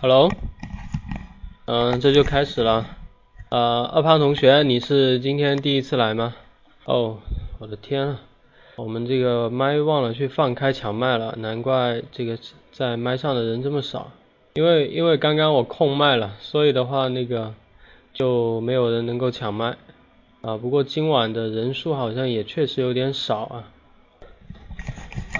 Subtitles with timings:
[0.00, 0.32] Hello，
[1.66, 2.86] 嗯，这就开始了。
[3.48, 6.36] 呃，二胖同学，你是今天第一次来吗？
[6.84, 7.18] 哦，
[7.58, 8.20] 我的天啊，
[8.76, 12.38] 我们这个麦忘了去放开抢麦了，难怪这个
[12.70, 14.12] 在麦上的人这么少。
[14.54, 17.52] 因为因为刚刚我控麦了，所以的话那个
[18.12, 19.76] 就没有人能够抢麦
[20.42, 20.56] 啊。
[20.58, 23.64] 不过今晚的人数好像也确实有点少啊。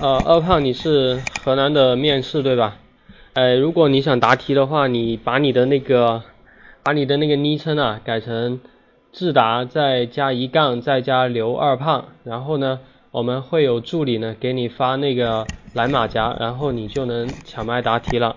[0.02, 2.76] 呃，二胖，你是河南的面试对吧？
[3.38, 6.24] 呃，如果你想答题的话，你把你的那个，
[6.82, 8.58] 把你的那个昵称啊改成
[9.12, 12.80] 智达，再加一杠，再加刘二胖，然后呢，
[13.12, 18.34] 我们会有助理呢给你发那个蓝马甲，然后你就能抢麦答题了。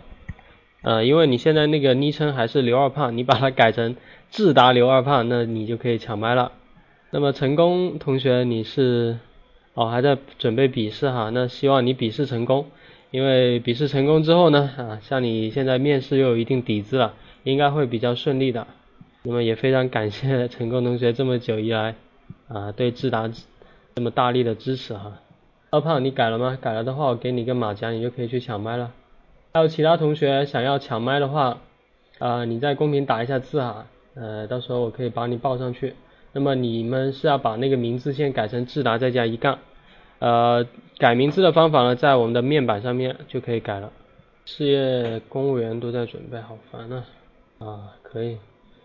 [0.84, 3.96] 呃，因为你现在那个昵称还是刘二胖，你把它改成
[4.30, 6.52] 智达刘二胖，那你就可以抢麦了。
[7.10, 9.18] 那么成功同学，你是
[9.74, 12.68] 哦还在准备笔试哈，那希望你笔试成功。
[13.12, 18.66] 因为笔试成功之后呢，啊，像你现在面试又有一定底子了，应该会比较顺利的。
[19.24, 21.94] 那么也非常感谢成功同学这么久以来
[22.48, 23.30] 啊对智达
[23.94, 25.20] 这么大力的支持哈。
[25.70, 26.58] 二胖你改了吗？
[26.60, 28.92] 改了的话我给你个马甲，你就可以去抢麦了。
[29.54, 31.60] 还有其他同学想要抢麦的话，
[32.18, 33.86] 啊你在公屏打一下字哈，
[34.16, 35.94] 呃到时候我可以把你报上去。
[36.32, 39.60] 那么你们是要把那个名字先改成智达再加一杠。
[40.20, 40.66] 呃，
[41.02, 43.92] 改名字的方法呢，在我们的面板上面就可以改了。
[44.46, 47.06] 事业公务员都在准备，好烦啊！
[47.58, 48.38] 啊，可以，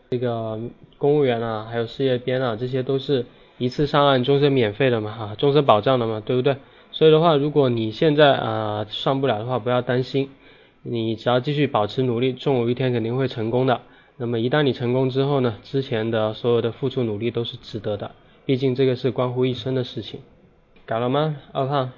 [0.08, 0.58] 这个
[0.96, 3.26] 公务员啊，还有事业编啊，这些都是
[3.58, 6.56] 一次上岸终身免费的嘛，哈，终身保障的嘛，对不对？
[6.90, 10.30] 所以的话，如果你现在啊上不了的话，不要担心，
[10.82, 13.82] 你只要继续保持努力，终有一天肯定会成功的。
[14.16, 18.12] 那么一旦你成功之后呢，之前的所有的付出努力都是值得的，
[18.46, 20.20] 毕竟这个是关乎一生的事情。
[20.86, 21.92] 改了吗，二胖？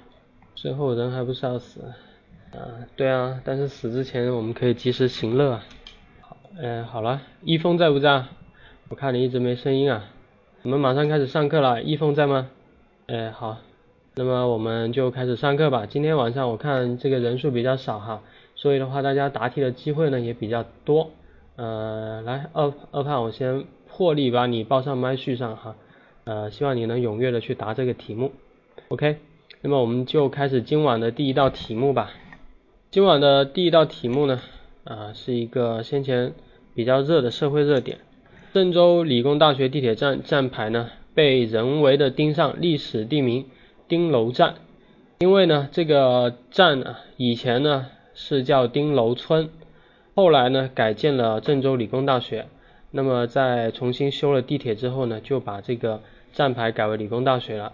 [0.61, 1.79] 最后人还不是要死？
[2.51, 5.63] 啊，对啊，但是死之前我们可以及时行乐啊。
[6.19, 8.25] 好，嗯，好了，一峰在不在？
[8.89, 10.03] 我看你一直没声音啊。
[10.63, 12.49] 我们马上开始上课了，一峰在吗？
[13.07, 13.59] 哎，好，
[14.15, 15.85] 那么我们就开始上课吧。
[15.85, 18.21] 今天晚上我看这个人数比较少哈，
[18.55, 21.11] 所以的话大家答题的机会呢也比较多。
[21.55, 25.77] 呃，来，二二胖，我先破例把你报上麦序上哈。
[26.25, 28.33] 呃，希望你能踊跃的去答这个题目。
[28.89, 29.19] OK，
[29.61, 32.13] 那么我们就开始今晚的第一道题目吧。
[32.91, 34.39] 今晚的第一道题目呢，
[34.85, 36.33] 啊，是一个先前
[36.73, 37.97] 比较热的社会热点。
[38.53, 43.47] 郑州理工大学地铁站站牌呢，被人为的钉上历史地名
[43.89, 44.55] 丁楼站。
[45.19, 49.49] 因为呢，这个站呢，以前呢是叫丁楼村，
[50.15, 52.47] 后来呢改建了郑州理工大学。
[52.91, 57.73] 那么在重新修了地铁之后呢，就把这个站牌改为理工大学了。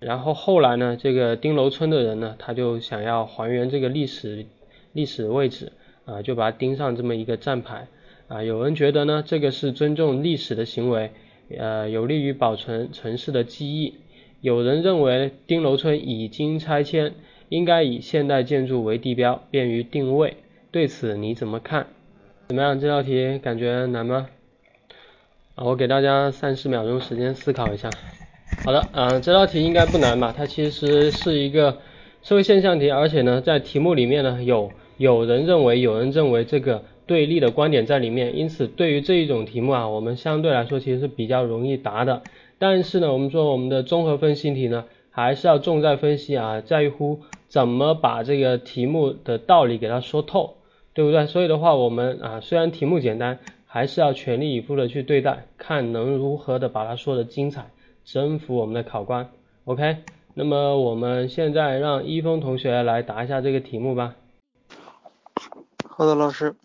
[0.00, 4.46] 然后后来呢，这个丁楼村的人呢，他就想要还原这个历史
[4.92, 5.72] 历史位置
[6.06, 7.86] 啊，就把它钉上这么一个站牌
[8.26, 8.42] 啊。
[8.42, 11.10] 有人觉得呢，这个是尊重历史的行为，
[11.56, 13.94] 呃，有利于保存城市的记忆。
[14.40, 17.12] 有人认为丁楼村已经拆迁，
[17.50, 20.38] 应该以现代建筑为地标，便于定位。
[20.70, 21.88] 对此你怎么看？
[22.48, 22.80] 怎么样？
[22.80, 24.28] 这道题感觉难吗？
[25.56, 27.90] 啊，我给大家三十秒钟时间思考一下。
[28.62, 30.34] 好的，嗯，这道题应该不难吧？
[30.36, 31.78] 它其实是一个
[32.20, 42.22] 社会现象题，而且呢，在题目里面呢，有有人认为，有人认为这个对立的观点在里面，因此对于这一种题目啊，我们相对来说其实是比较容易答的。
[42.58, 50.56] 但是呢，我们说我们的综合分析题呢，还是要重在分析啊，在乎怎么把这个题目的道理给它说透，
[50.92, 51.24] 对不对？
[51.24, 57.70] 所以的话，我们啊，虽然题目简单，还是要全力以赴的去对待，看能如何的把它说的精彩。
[58.12, 59.30] 征服我们的考官
[59.66, 60.02] ，OK，
[60.34, 64.16] 那么我们现在让一峰同学来答一下这个题目吧。
[65.84, 66.56] 好的，老师。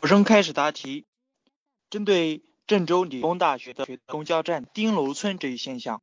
[0.00, 1.04] 考生开始答题。
[1.88, 6.02] 针对郑州理工大学的公交站丁楼村这一现象，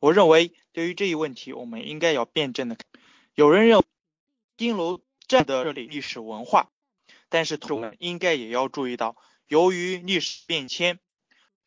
[0.00, 2.78] 我认为对于这一问题，我们应该要辩证的。
[3.34, 3.84] 有人认为
[4.56, 6.70] 丁楼站的这里历史文化，
[7.28, 9.14] 但是同学们应该也要注意到，
[9.46, 10.98] 由于历史变迁。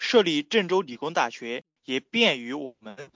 [0.01, 3.12] 设立郑州理工大学也便于我们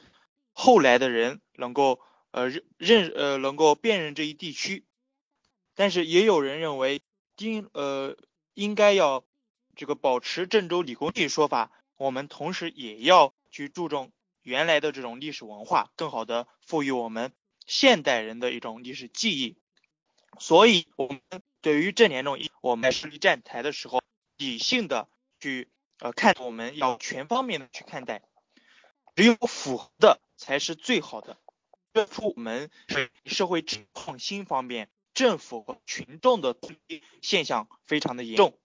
[0.54, 2.00] 后来的人能够
[2.30, 4.86] 呃认认呃能够辨认这一地区，
[5.74, 7.02] 但是也有人认为
[7.36, 8.16] 丁呃
[8.54, 9.26] 应该要
[9.76, 14.12] 这个保持郑州理工这一说法，我们同时也要去注重
[14.44, 17.34] 原来的这种历史文化，更好的赋予我们
[17.66, 19.58] 现代人的一种历史记忆。
[20.40, 21.20] 所以，我们
[21.62, 24.04] 对于这两种，我们在设立站台的时候，
[24.38, 25.10] 理性的
[25.40, 25.68] 去。
[26.00, 28.22] 呃，看我们要全方面的去看待，
[29.16, 31.38] 只有符合的才是最好的。
[31.94, 32.70] 这出我们
[33.26, 33.64] 社会
[33.94, 36.58] 创新方面政府和群众的
[37.22, 38.60] 现象非常的严重。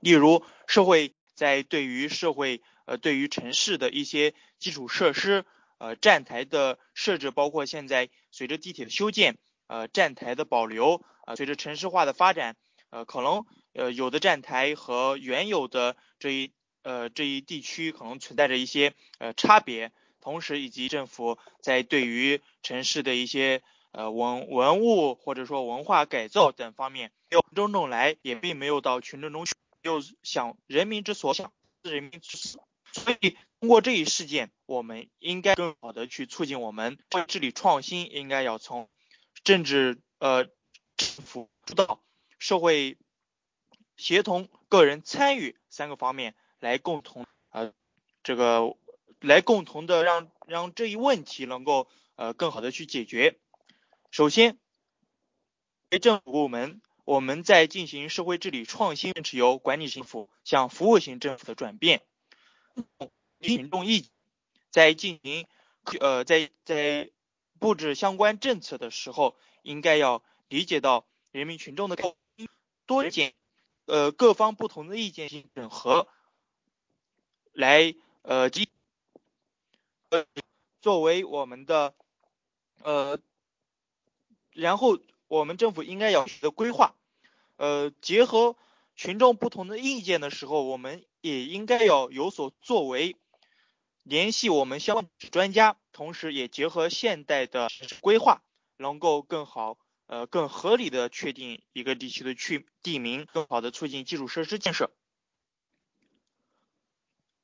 [0.00, 5.44] 例如，社会在对于社会呃对于城市的一些基础设施
[5.78, 12.56] 呃站台的设置，包括现在随着地铁的修建呃站台的保留啊，随着城市化的发展
[12.90, 13.44] 呃可能
[13.76, 16.52] 呃有的站台和原有的这一
[16.82, 19.92] 呃这一地区可能存在着一些呃差别。
[20.18, 23.62] 同时，以及政府在对于城市的一些
[23.92, 29.52] 呃文文物或者说文化改造等方面，由群众来也并没有到群众中去
[29.82, 31.52] 又想人民之所想，
[31.82, 36.98] 人民之所，所以通过这一事件，我们应该更好的去促进我们
[37.28, 38.88] 治理创新，应该要从
[39.44, 40.46] 政治呃
[40.96, 42.02] 政府主导、
[42.40, 42.98] 社会
[43.96, 47.72] 协同、个人参与三个方面来共同呃
[48.22, 48.76] 这个。
[49.20, 53.38] 来共同的让让这一问题能够呃更好的去解决。
[54.10, 54.58] 首先，
[55.90, 62.02] 为政府部门我们在进行社会治理创新，是由管理型政府向服务型政府的转变。
[63.40, 64.06] 群众意
[64.70, 65.46] 在进行
[65.98, 67.10] 呃在在
[67.58, 71.96] 布置相关政策的时候，应该要理解到人民群众的
[72.84, 73.32] 多见，
[73.86, 76.06] 呃各方不同的意见进行整合，
[77.52, 78.68] 来呃及。
[80.10, 80.24] 呃，
[80.80, 81.92] 作为我们的
[82.84, 83.18] 呃，
[84.52, 86.94] 然后我们政府应该有的规划，
[87.56, 88.56] 呃，结合
[88.94, 93.16] 群众不同的意见的时候，我们也应该要有所作为，
[94.04, 97.68] 联系我们相关专家，同时也结合现代的
[98.00, 98.42] 规划，
[98.76, 104.90] 能够更好呃更合理的确定一个地区的区地名，更好的促进基础设施建设。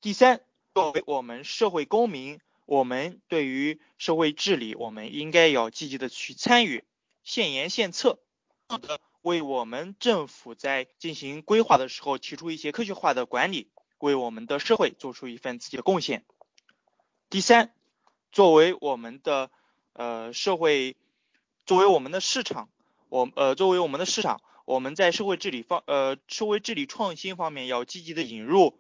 [0.01, 0.41] 第三，
[0.75, 2.41] 作为我们社会公民。
[2.65, 6.85] 我们对于社会治理，我们应该要积极的去参与，
[7.25, 8.21] 献言献策，
[8.69, 16.25] 的为我们政府在进行规划的时候提出一些科学化的管理，为我们的社会做出一份自己的贡献。
[17.29, 17.75] 第三，
[18.31, 19.51] 作为我们的
[19.93, 20.97] 呃社会，
[21.67, 22.69] 作为我们的市场，
[23.09, 28.79] 我呃作为我们的市场，我们在社会治理方呃社会治理创新方面要积极的引入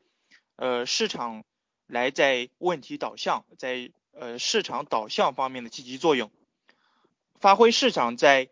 [0.56, 1.44] 呃市场。
[1.88, 6.31] 来在问题导向，在呃市场导向方面的积极作用，
[7.38, 8.49] 发挥市场在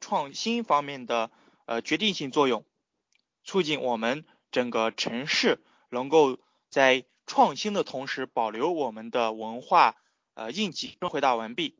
[0.00, 1.30] 创新方面的
[1.66, 2.64] 呃决定性作用，
[3.44, 9.94] 促进我们整个城市能够在创新的同时保留我们的文化
[10.34, 10.96] 呃印记。
[11.02, 11.76] 回答完毕。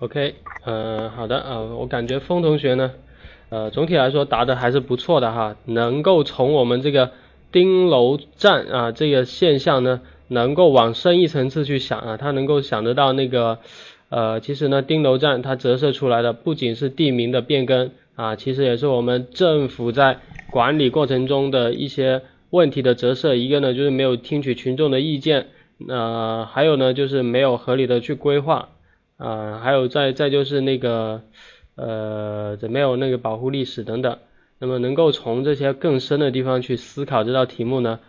[0.00, 2.92] OK，呃，好的啊，我感觉风同学呢，
[3.50, 7.10] 呃，总体来说答的还是不错的哈，能够从我们这个
[7.52, 13.58] 丁楼站啊这个现象呢，能够往深一层次去想啊，他能够想得到那个，
[14.08, 20.20] 呃，其实呢，丁楼站它折射出来的不仅是地名的变更啊，其实也是我们政府在
[20.50, 25.48] 管理过程中的一些问题的折射，一个呢就是没有听取群众的意见，
[25.86, 28.70] 呃，还有呢就是没有合理的去规划。
[29.20, 31.20] 啊，还有再再就是那个
[31.74, 34.16] 呃，没有那个保护历史等等，
[34.58, 38.00] 那么能够从这些更深的地方去思考这道题目呢，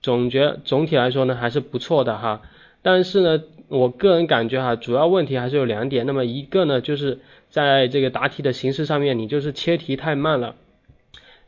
[0.00, 2.40] 总觉总体来说呢还是不错的哈。
[2.80, 6.06] 但是呢，我个人感觉哈，主要问题还是有两点。
[6.06, 7.18] 那么一个呢，就是
[7.50, 10.54] 在这个答题的形式上面，你就是切题太慢了。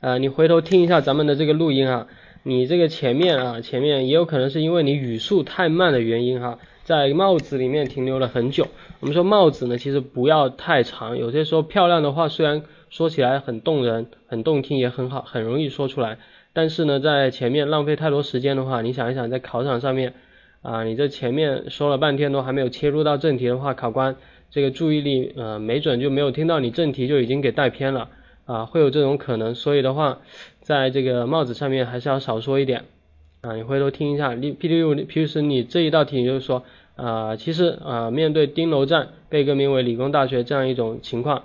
[0.01, 2.07] 呃，你回头听一下咱们的这个录音哈，
[2.43, 6.59] 你这个前面啊，前面也有可能是因为你语速太慢的原因哈。
[6.87, 8.69] 在帽子里面停留了很久。
[9.01, 11.19] 我们说帽子呢，其实不要太长。
[11.19, 16.19] 有些时候漂亮的话，虽然说起来很动人、很动听，也很好，很容易说出来。
[16.53, 20.15] 但是呢，在前面浪费太多时间的话，你想一想，在考场上面
[20.63, 24.15] 啊，你这前面说了半天都还没有切入到正题的话，考官
[24.53, 28.11] 这个注意力呃，没准就没有听到你正题就已经给带偏了
[28.45, 29.57] 啊，会有这种可能。
[29.57, 30.21] 所以的话，
[30.61, 32.85] 在这个帽子上面还是要少说一点。
[33.43, 36.65] 啊，你回头听一下，你 P D U 平时你这一道题就是说，
[36.97, 41.45] 啊，其实啊，面对丁楼站被更名为理工大学这样一种情况，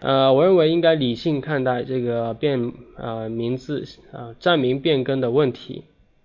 [0.00, 5.84] 呃，我认为应该理性看待这个变啊名字啊站名变更的问题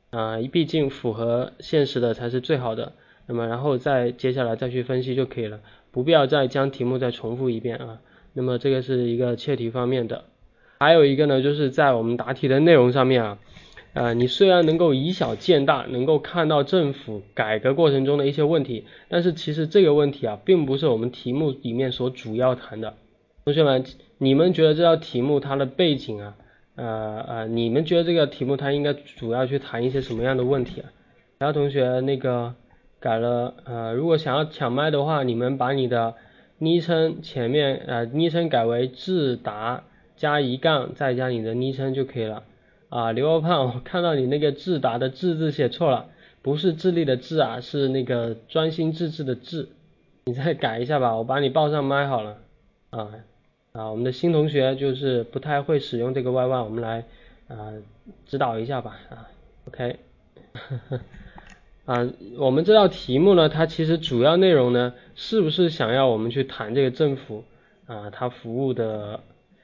[0.10, 2.94] 啊，毕竟符合现实的才是最好的。
[3.28, 5.60] 那么然后再接下来再去分析就可以了，
[5.92, 8.00] 不必要再将题目再重复一遍啊。
[8.34, 10.24] 那么这个是一个切题方面的，
[10.80, 13.38] 还有一个呢，就是在我们答题的内容上面啊。
[13.94, 22.94] 呃，你虽然能够以小见大，能够看到政府改革过程中的一些问题，但是其实这个问题啊，并不是我们题目里面所主要谈的。
[23.44, 23.84] 同学们，
[24.18, 26.36] 你们觉得这道题目它的背景啊，
[26.76, 30.92] 呃呃，你们觉得这个题目它应该主要去谈一些什么样的问题啊？
[31.40, 32.54] 他同学那个
[33.00, 36.14] 改了，呃，如果想要抢麦的话，你们把你的
[36.60, 39.84] 昵称前面呃昵称改为智达
[40.16, 42.44] 加一杠再加你的昵称就可以了。
[42.92, 46.08] 啊，刘二胖，我看到你那个智达的智字写错了，
[46.42, 49.70] 不是智力的智啊，是那个专心致志的志，
[50.26, 52.38] 你再改一下吧，我把你报上麦好了。
[52.90, 53.08] 啊
[53.72, 57.06] 啊，我们的新同学就是不太会使用这个 YY，我们来
[57.48, 57.72] 啊
[58.26, 59.30] 指导一下吧啊
[59.70, 59.96] ，OK。
[61.86, 62.06] 啊，
[62.38, 67.46] 我们这道题目呢，它其实主要内容呢，是不是想要我们去谈这个政府
[67.86, 69.22] 啊，它服务的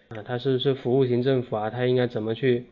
[0.08, 2.66] 啊，它是不是服务型政府啊，它应该怎么去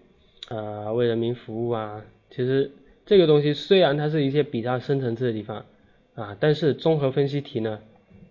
[0.50, 2.04] 呃为人民服务啊？
[2.30, 2.72] 其实
[3.06, 5.66] 这个东西虽然它是一些比较深层次的地方
[6.16, 7.80] 啊，但是综合分析题呢，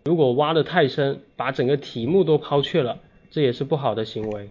[0.05, 2.99] 如果挖的太深，把整个题目都抛却了，
[3.31, 4.51] 这也是不好的行为。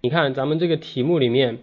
[0.00, 1.58] 你看咱们这个题目里面，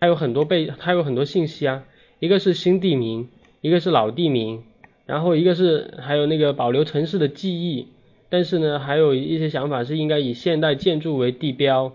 [0.00, 1.84] 它有很多被，它有很多信息啊，
[2.18, 3.28] 一个是新地名。
[3.60, 4.62] 一个是老地名，
[5.06, 7.88] 然后一个是还有那个保留城市的记忆，
[8.28, 11.94] 但是呢，还有一些想法是应该以现代建筑为地标，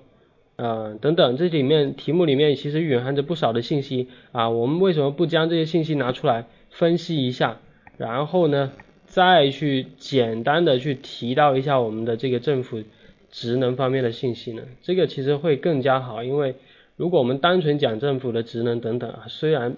[0.60, 7.60] 呃等等，这里面题目里面其实蕴含着不少的信息啊，我们为什么不将这些信息拿出来分析一下，
[7.98, 8.72] 然后呢，
[9.06, 12.84] 再去简单的去提到一下我们的这个政府
[13.32, 14.64] 职能方面的信息呢？
[14.82, 16.56] 这个其实会更加好，因为
[16.98, 19.78] 如果我们单纯讲政府的职能等等啊，虽然。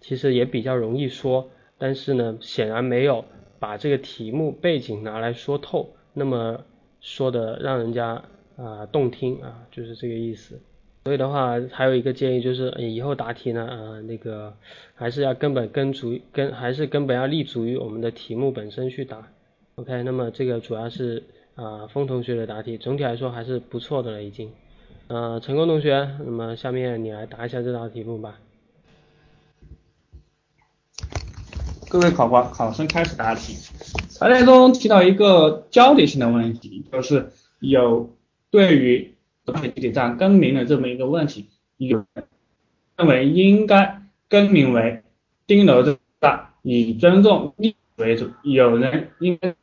[0.00, 3.26] 其实也比较容易说，但是呢，显然没有
[3.58, 6.64] 把这个题目背景拿来说透，那么
[7.00, 8.24] 说的让人家
[8.58, 10.60] 啊动听啊，就是这个意思。
[11.04, 14.52] 所以的话，还有一个建议就是，以后答题呢，啊那个
[14.94, 19.26] 还是要根本根足根，还是根本要立足于我们的题目本身去答。
[19.76, 21.22] OK，那么这个主要是
[21.54, 24.50] 啊风同学的答题，总体来说还是不错的了已经。
[25.06, 28.38] 呃，成功同学，那么下面你来答一下这道题目吧。
[31.88, 33.54] 各位考官，考生开始答题。
[34.10, 38.10] 材料中提到一个焦点性的问题，就是有
[38.50, 39.14] 对于
[39.44, 42.04] 地铁站更名的这么一个问题，有
[42.96, 45.02] 认为应该更名为
[45.46, 45.82] 丁楼
[46.20, 49.54] 站，以尊重历史为主；有人应该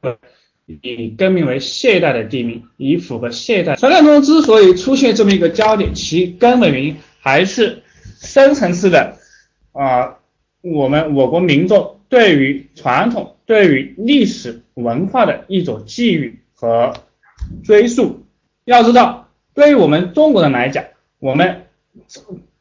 [0.81, 3.75] 以更名为现代的地名，以符合现代。
[3.75, 7.83] 材料中之所以出现这么一个焦点，其根本原因还是
[8.19, 9.17] 深层次的
[9.71, 10.17] 啊，
[10.61, 11.93] 我们我国民众。
[12.07, 16.93] 对于传统、对于历史文化的一种寄予和
[17.63, 18.24] 追溯，
[18.65, 20.83] 要知道，对于我们中国人来讲，
[21.19, 21.67] 我们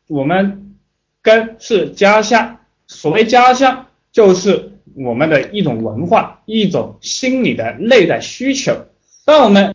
[0.06, 0.76] 我们
[1.22, 8.76] 根是家乡，所谓家乡就是我们的一种文化、一种心理的内在需求。
[9.24, 9.74] 当我们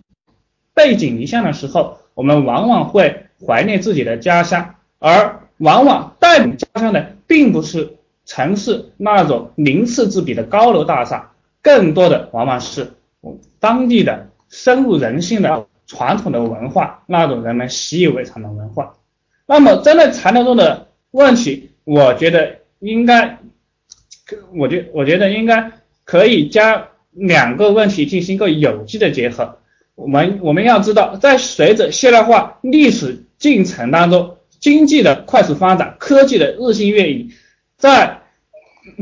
[0.74, 7.96] 背井离乡的时候，我们往往会怀念自己的家乡，而往往带领家乡的并不是。
[8.26, 11.32] 城市那种鳞次栉比的高楼大厦，
[11.64, 12.94] 更多的往往是
[13.60, 18.94] 当地的深入人心的传统的文化，那种人们习以为常的文化。
[19.48, 23.40] 那么针对材料中的问题，我觉得应该，
[24.56, 25.72] 我觉我觉得应该
[26.06, 29.58] 可以将两个问题进行一个有机的结合。
[29.96, 37.32] 我们我们要知道，在随着现代化历史进程当中，经济的快速发展，科技的日新月异，
[37.78, 38.22] 在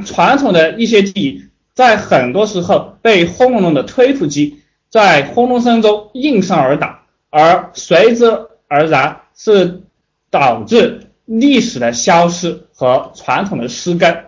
[0.06, 4.57] 传统的一些记忆，在很多时候被轰隆隆的推土机
[4.90, 8.26] 在轰隆声中应声而打，而随之
[8.68, 9.82] 而然是
[10.30, 14.26] 导致历史的消失和传统的失根。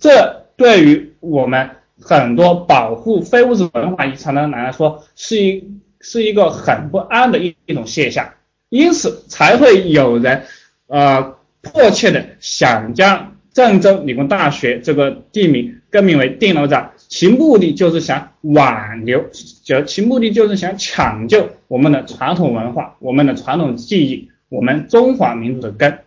[0.00, 8.32] 这对于我们很多保护非物质文化遗产的人来说，是一是一个很不安的一一种现象。
[8.68, 10.44] 因此才会有人
[10.86, 13.36] 呃迫切的想将。
[13.54, 19.26] 郑州理工大学这个地名更名为定楼展，其目的就是想挽留，
[19.64, 25.98] 就其目的就是想抢救我们的传统文化、我们的传统记忆、我们中华民族的根。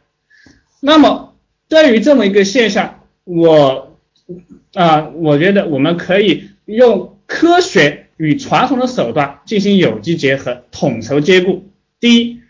[0.80, 1.36] 那么，
[1.70, 4.00] 对于这么一个现象，我
[4.74, 11.66] 啊，我觉得我们可以用科学与传统的手段进行有机结合，统筹兼顾。
[12.00, 12.42] 第一，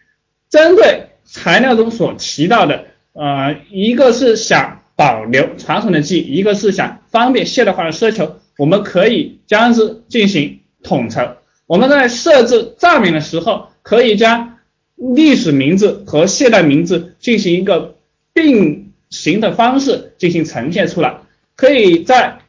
[0.49, 4.79] 针对材料中所提到的，呃，一个是想。
[4.97, 11.21] 保留传统的记忆，一个是想方便现代化的奢求，我们可以将之进行统筹。
[11.67, 14.57] 我们在设置站名的时候，可以将
[14.95, 17.95] 历史名字和现代名字进行一个
[18.33, 21.17] 并行的方式进行呈现出来。
[21.55, 22.39] 可以在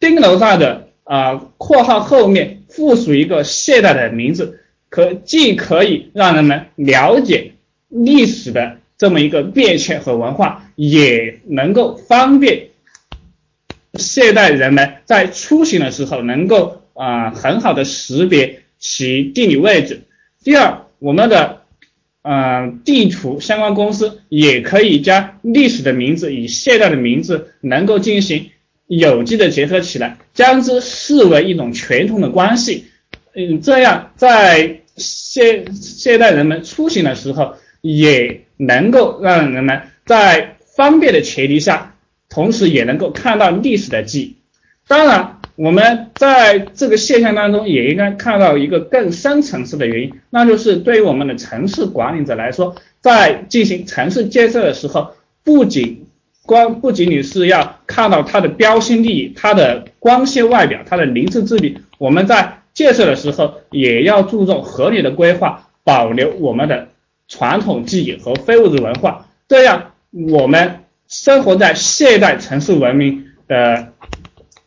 [0.00, 7.52] 丁楼上的啊括号后面附属一个现代的名字，可既可以让人们了解
[7.88, 8.78] 历史的。
[8.98, 12.68] 这么一个变迁和文化，也能够方便
[13.98, 20.02] 现代人们在出行的时候能够啊很好的识别其地理位置。
[20.42, 21.62] 第二，我们的
[22.22, 28.50] 嗯地图相关公司也可以将历史的名字与现代的名字能够进行
[28.86, 32.86] 有机的结合起来，将之视为一种全通的关系。
[33.34, 41.95] 嗯，这样在现现代人们出行的时候，也能够让人们在方便的前提下。
[42.36, 44.36] 同时也能够看到历史的记忆。
[44.86, 55.14] 当然，我们在这个现象当中也应该看到一个更深层次的原因，那就是对于我们的城市管理者来说，在进行城市建设的时候，
[55.44, 56.04] 不仅
[56.42, 66.88] 光不仅仅是要看到它的标新立异、它的光鲜外表、它的鳞次栉比，我们在建设的时候也要注重合理的规划，保留我们的
[67.28, 70.80] 传统技艺和非物质文化，这样我们。
[71.08, 73.92] 生活在现代城市文明的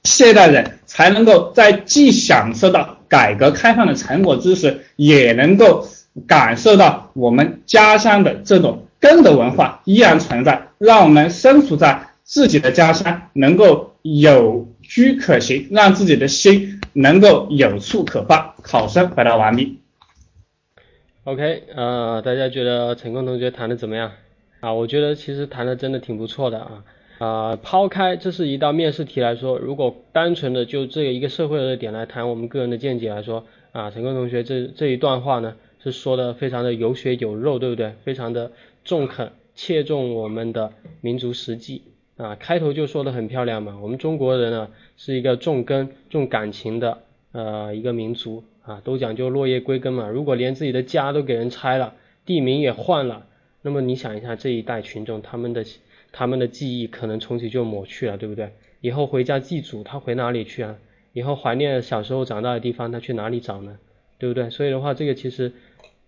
[0.03, 5.87] 现代人才能够在既享受到改革开放的成果之时，也能够
[6.27, 18.53] 感受到我们家乡的这种根的文化依然存在，让我们身处在自己的家乡能够有居可行，让自己的心能够有处可放。
[18.61, 19.79] 考生回答完毕。
[21.25, 24.11] OK，呃，大家觉得陈功同学谈的怎么样？
[24.59, 26.83] 啊，我觉得其实谈的真的挺不错的啊
[27.17, 37.93] 啊，抛开这是一道面试题来说，如果单纯的就这一个社会的点来谈我们个人的见解来说啊，陈坤同学这这一段话呢是说的非常的有血有肉，对不对？
[38.03, 38.51] 非常的
[38.83, 41.83] 中肯，切中我们的民族实际
[42.17, 46.97] 啊，开头就说的很漂亮嘛，我们中国人呢是一个重根重感情的
[47.31, 51.93] 呃一个民族啊，都讲究落叶归根嘛，如果连自己的家都给人拆了，
[52.25, 53.25] 地名也换了。
[53.61, 55.65] 那么你想一下，这一代群众他们的
[56.11, 58.53] 他们的记忆可能从此就抹去了，对不对？
[58.81, 60.77] 以后回家祭祖，他回哪里去啊？
[61.11, 63.77] 以后怀念小时候长大的地方，他去哪里找呢？
[64.17, 64.49] 对不对？
[64.49, 65.51] 所以的话，这个其实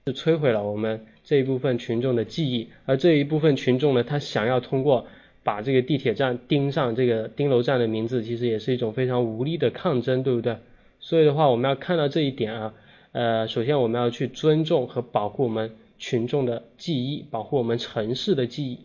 [0.08, 5.08] 是摧毁了我们这一部分群众的记忆，而这一部分群众呢，他想要通过
[5.44, 10.56] 把这个地铁站钉上这个丁楼站的名字，其实也是一种非常无力的抗争，对不对？
[11.02, 12.74] 所以的话，我们要看到这一点啊，
[13.12, 15.72] 呃，首先我们要去尊重和保护我们。
[16.02, 18.80] 群众的记忆，保护我们城市的记忆。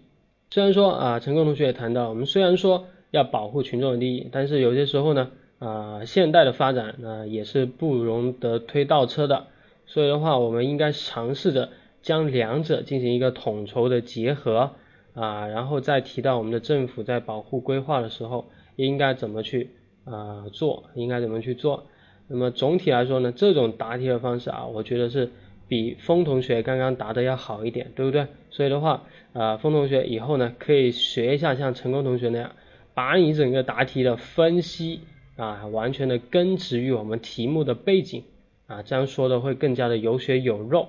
[0.51, 9.47] 虽然说啊，陈功同学也谈到，我们虽然说要保护群众的利益，但是有些时候呢，啊，现代的发展呢也是不容得推倒车的。
[9.87, 11.71] 所以的话，我们应该尝试着
[12.03, 14.73] 将两者进行一个统筹的结合
[15.15, 18.45] 啊，然后再提到我们的政府在保护规划的时候
[18.77, 19.71] 应该怎么去
[20.05, 21.87] 啊做，应该怎么去做。
[22.29, 25.31] 那么总体来说呢，这种答题的方式啊，我觉得是。
[25.69, 28.29] 比风同学刚刚答的要好一点，对不对？
[28.51, 29.03] 所以的话，
[29.33, 32.53] 啊，风同学以后呢可以学一下像成功同学那样，
[32.95, 35.01] 把你整个答题的分析
[35.37, 38.23] 啊，完全的根植于我们题目的背景
[38.69, 40.89] 啊，这样说的会更加的有血有肉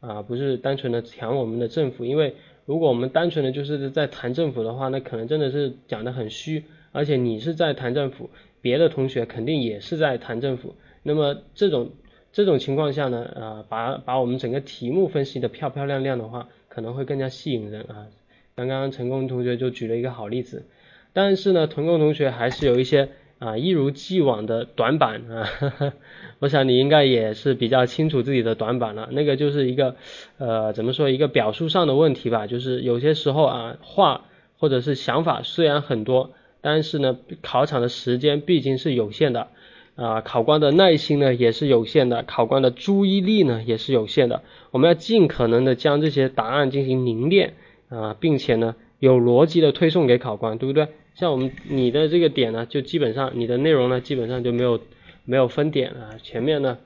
[0.00, 2.34] 啊，不是单纯的讲我们的政府，因为
[2.64, 11.90] 如果我们单纯的就是在谈政府的话，那可能真的是讲的很虚，而且你是在谈政府，别的同学肯定也是在谈政府，那么这种。
[12.36, 18.08] 这种情况下呢，啊，把把我们整个题目分析的漂漂亮亮的话，可能会更加吸引人啊。
[18.54, 20.66] 刚刚成功同学就举了一个好例子，
[21.14, 25.48] 但是呢，成功同学还是有一些啊一如既往的短板啊。
[26.40, 29.96] 我想你应该也是比较清楚自己的短板了，那个就是一个
[30.36, 34.26] 呃怎么说一个表述上的问题吧，就是有些时候啊话
[34.58, 39.48] 或者是想法虽然很多，但是呢考场的时间毕竟是有限的。
[39.96, 44.42] 啊，考官的耐心呢也是有限的，考官的注意力呢也是有限的。
[44.70, 47.54] 我们要尽可能的将这些答案进行凝练
[47.88, 50.88] 啊，并且呢有逻辑的推送给考官，对不对？
[51.14, 54.78] 像我们你的这个点呢，就基本上你的内容呢基本上就没有
[55.24, 56.12] 没有分点啊。
[56.22, 56.76] 前面呢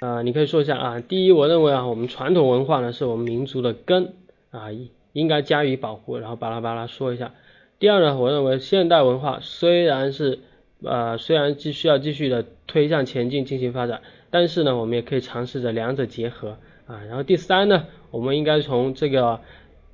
[0.00, 4.12] 啊，你可以说一下啊，第一，我认为啊，我们传统文化呢是我们民族的根
[4.50, 4.68] 啊，
[5.14, 7.32] 应该加以保护，然后巴拉巴拉说一下。
[7.78, 10.40] 第二呢，我认为现代文化虽然是
[10.82, 17.02] 呃，虽然继续要继续的推向前进进行发展，但是呢，我们也可以尝试着两者结合啊。
[17.06, 19.40] 然后第三呢，我们应该从这个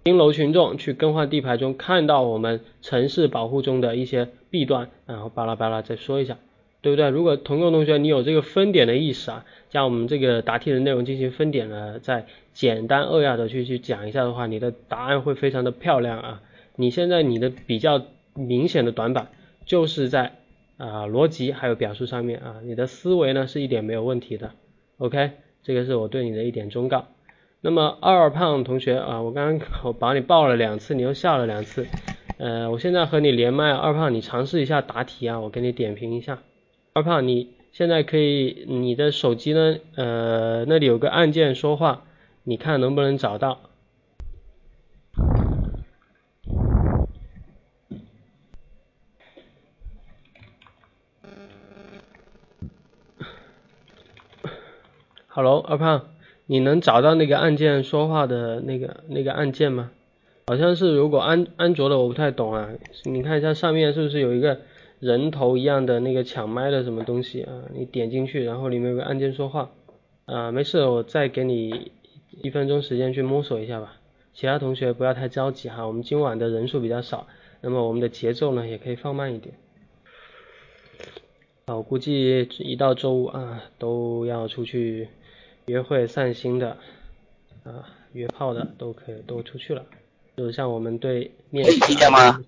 [0.05, 6.39] 丁楼群众去更换地牌中看到我们城市保护中的一些弊端，然后巴拉巴拉再说一下，
[6.83, 7.09] 对不对？
[7.09, 16.43] 如果同工同学你有这个分点的意识啊，将我们这个答题的内容进行分点呢，再简单扼要的去去讲一下的话，你的答案会非常的漂亮啊。
[16.77, 18.03] 你现在你的比较
[18.35, 19.33] 明显的短板
[19.65, 20.37] 就是在。
[20.77, 24.53] 啊，逻辑还有表述上面啊，你的思维呢是一点没有问题的
[24.99, 27.07] ，OK，这个是我对你的一点忠告。
[27.63, 31.87] 那么二胖同学啊，我刚刚我把你抱了两次，你又笑了两次，
[32.39, 36.43] 呃，我现在和你连麦，二胖，你尝试一下答题啊，我给你点评一下。
[36.93, 42.05] 二胖，你现在可以，你的手机呢，呃，那里有个按键说话，
[42.45, 43.66] 你看能不能找到
[55.37, 56.07] ？Hello，二胖，
[56.47, 59.91] 你能找到那个按键说话的那个那个按键吗？
[60.47, 62.71] 好像是如果安安卓的我不太懂啊，
[63.05, 64.61] 你看一下上面是不是有一个
[64.99, 67.53] 人头一样的那个抢麦的什么东西啊？
[67.75, 69.69] 你点进去，然后里面有个按键说话
[70.25, 71.91] 啊，没事，我再给你
[72.43, 73.93] 一分钟时间去摸索一下吧。
[74.33, 77.27] 其他同学不要太着急哈，我们今晚的人数比较少，
[77.61, 79.55] 那么我们的节奏呢也可以放慢一点。
[81.67, 85.09] 啊，我估计一到周五啊都要出去。
[85.67, 86.77] 约会散心的
[87.65, 89.85] 啊，约炮的都可以都出去了，
[90.37, 91.67] 就像我们对面。
[91.67, 92.41] 可以听见吗？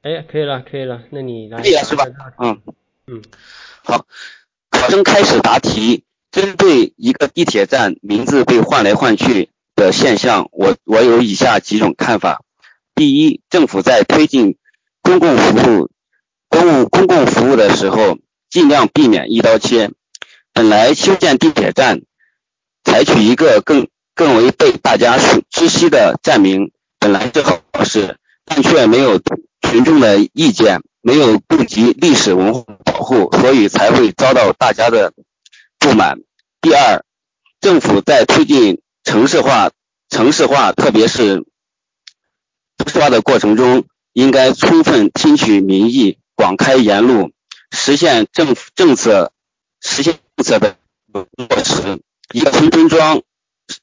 [0.00, 1.60] 哎，可以了，可以了，那你来。
[1.60, 2.06] 可以了是吧？
[2.38, 2.58] 嗯
[3.06, 3.22] 嗯。
[3.84, 4.06] 好，
[4.70, 6.04] 考生开始答题。
[6.30, 12.42] 针对一个地铁站名字被换来换去的现象，我我有以下几种看法。
[12.94, 14.56] 第一，政府在推进
[15.02, 15.90] 公共服务、
[16.48, 18.16] 公共公共服务的时候，
[18.50, 19.90] 尽量避免一刀切。
[20.52, 22.02] 本来修建地铁站。
[22.84, 29.20] 采取一个更更为被大家熟知悉的站名，本来是好事，但却没有
[29.60, 35.12] 群众的意见，没有顾及历史文化保护，所以才会遭到大家的
[35.78, 36.20] 不满。
[36.62, 37.04] 第二，
[37.60, 39.70] 政府在推进城市化、
[40.08, 41.44] 城市化，特别是
[42.78, 43.84] 城市化的过程中，
[44.14, 47.32] 应该充分听取民意，广开言路，
[47.70, 49.32] 实现政府政策
[49.80, 50.76] 实现政策的
[51.12, 52.00] 落实。
[52.32, 53.22] 一个村村庄，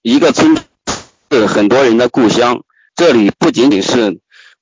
[0.02, 0.58] 一个村
[1.32, 2.64] 是很多人的故乡。
[2.96, 4.20] 这里不仅仅是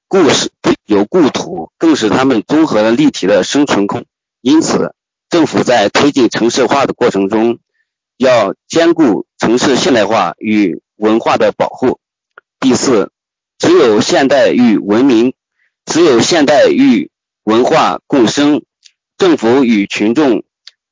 [0.08, 0.50] 故事
[0.86, 4.06] 有故土，更是他们综合的立体的生存空。
[4.42, 4.96] 因此，
[5.30, 7.60] 政府在推进城市化的过程中，
[8.18, 12.00] 要兼顾城市现代化与文化的保护。
[12.60, 13.12] 第四，
[13.58, 15.34] 只有现代与文明，
[15.86, 17.12] 只有现代与
[17.44, 18.64] 文化共生，
[19.24, 20.44] 政府与群众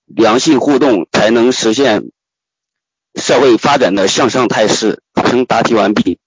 [0.06, 2.12] 良性互动，才能实现。
[3.16, 5.04] 社会发展的向上态势。
[5.14, 6.18] 考生答题完毕。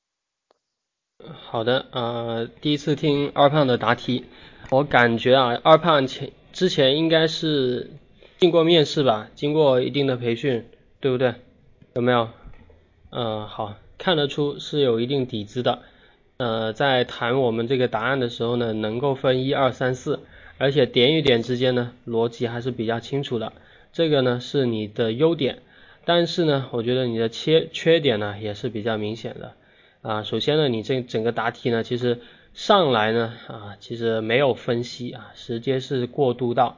[1.34, 4.26] 好的，呃，第一次听二胖的答题，
[4.68, 7.92] 我感觉啊，二胖前之前应该是
[8.38, 10.66] 经过面试吧，经过一定的培训，
[11.00, 11.36] 对不对？
[11.94, 12.28] 有没有？
[13.12, 15.80] 嗯，好，看得出是有一定底子的。
[16.36, 20.20] 呃，在谈我们这个答案的时候呢，能够分一二三四，
[20.58, 23.52] 而且点与点之间呢，逻辑还是比较清楚的。
[23.92, 25.58] 这个呢，是你的优点。
[26.06, 29.52] 但是呢，我觉得你的缺缺点呢也是比较明显的
[30.02, 30.22] 啊。
[30.22, 32.20] 首先呢，你这整个答题呢，其实
[32.52, 36.76] 上来呢啊，其实没有分析啊，直接是过渡到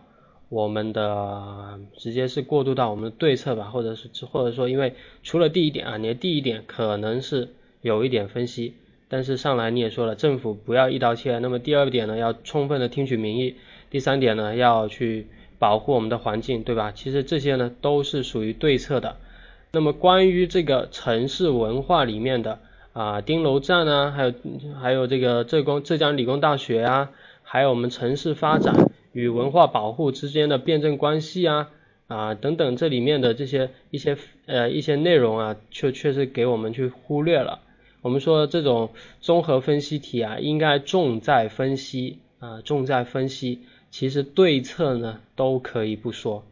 [0.48, 7.48] 我们的，直接是过渡到我们的对策吧，或者是或者说，因为除了第一点啊，你的第一点可能是
[7.82, 8.74] 有一点分析，
[9.08, 11.40] 但是上来你也说了，政府不要一刀切。
[11.40, 13.56] 那么第二点呢，要充分的听取民意。
[13.90, 15.26] 第三点呢，要去。
[15.58, 16.92] 保护我们的环境，对吧？
[16.92, 19.16] 其实这些呢都是属于对策的。
[19.72, 22.58] 那么关于这个城市文化里面的
[22.92, 24.34] 啊，丁楼站啊，还有
[24.78, 27.10] 还有这个浙工浙江理工大学啊，
[27.42, 31.70] 还有我们城市发展与文化保护之间的辩证关系啊
[32.06, 37.60] 啊等等，这里面的这些一些呃一些内容啊，却确实给我们去忽略了。
[38.02, 38.90] 我们说这种
[39.22, 43.60] 综合分析题啊，应该重在分析啊，重在分析。
[43.98, 46.44] 其实对策呢都可以不说，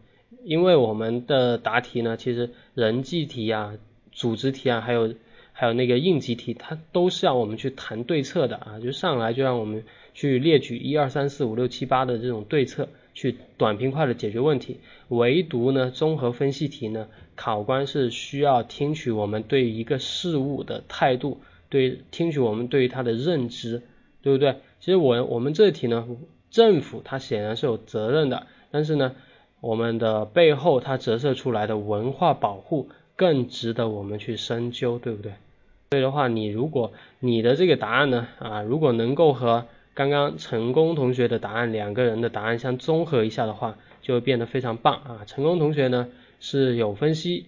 [0.45, 3.75] 因为我们的答题呢，其实人际题啊、
[4.13, 5.15] 组织题啊，还有
[5.53, 14.79] 还有那个应急题，它都是要我们去谈对策的啊，就上来就让我们去列举一二三四五六七八的这种对策，去短平快的解决问题。
[15.09, 23.83] 唯独呢综合分析题呢，考官是需要听取我们对一个事物的态度，对听取我们对于它的认知，
[24.23, 24.57] 对不对？
[24.81, 26.09] 其实我我们这题呢。
[26.55, 29.17] 政府它显然是有责任的，但是呢，
[29.61, 35.33] 我们的背后它折射出来的文化保护更值得我们去深究，对不对？
[35.91, 45.25] 所以的话，你如果你的这个答案呢，啊，如果能够和刚刚成功同学的答案两个人的答案相综合一下的话，就会变得非常棒啊。
[45.27, 46.07] 成功同学呢
[46.39, 47.47] 是有分析，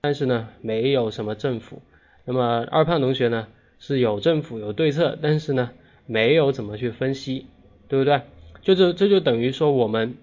[0.00, 1.80] 但是呢没有什么政府，
[2.24, 3.46] 那么二胖同学呢
[3.78, 5.70] 是有政府有对策，但是呢
[6.06, 7.46] 没有怎么去分析，
[7.86, 8.22] 对不对？
[8.68, 10.18] 就这这就等于说我们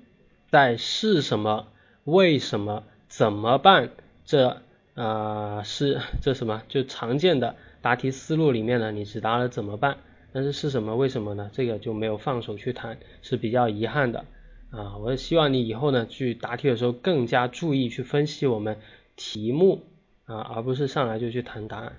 [0.52, 1.66] 在是什么、
[2.04, 3.90] 为什么、怎么办
[4.24, 4.62] 这
[4.94, 9.98] 啊是这什么就常见的答题思路里面呢，你只答了怎么办，
[10.32, 10.96] 但是是什么？
[10.96, 11.50] 为什么呢？
[11.54, 14.26] 这个就没有放手去谈，是比较遗憾的
[14.70, 14.98] 啊。
[14.98, 18.78] 我希望你以后呢去答题的时候更加注意去分析我们
[19.16, 19.88] 题目
[20.26, 21.94] 啊，而不是上来就去谈答案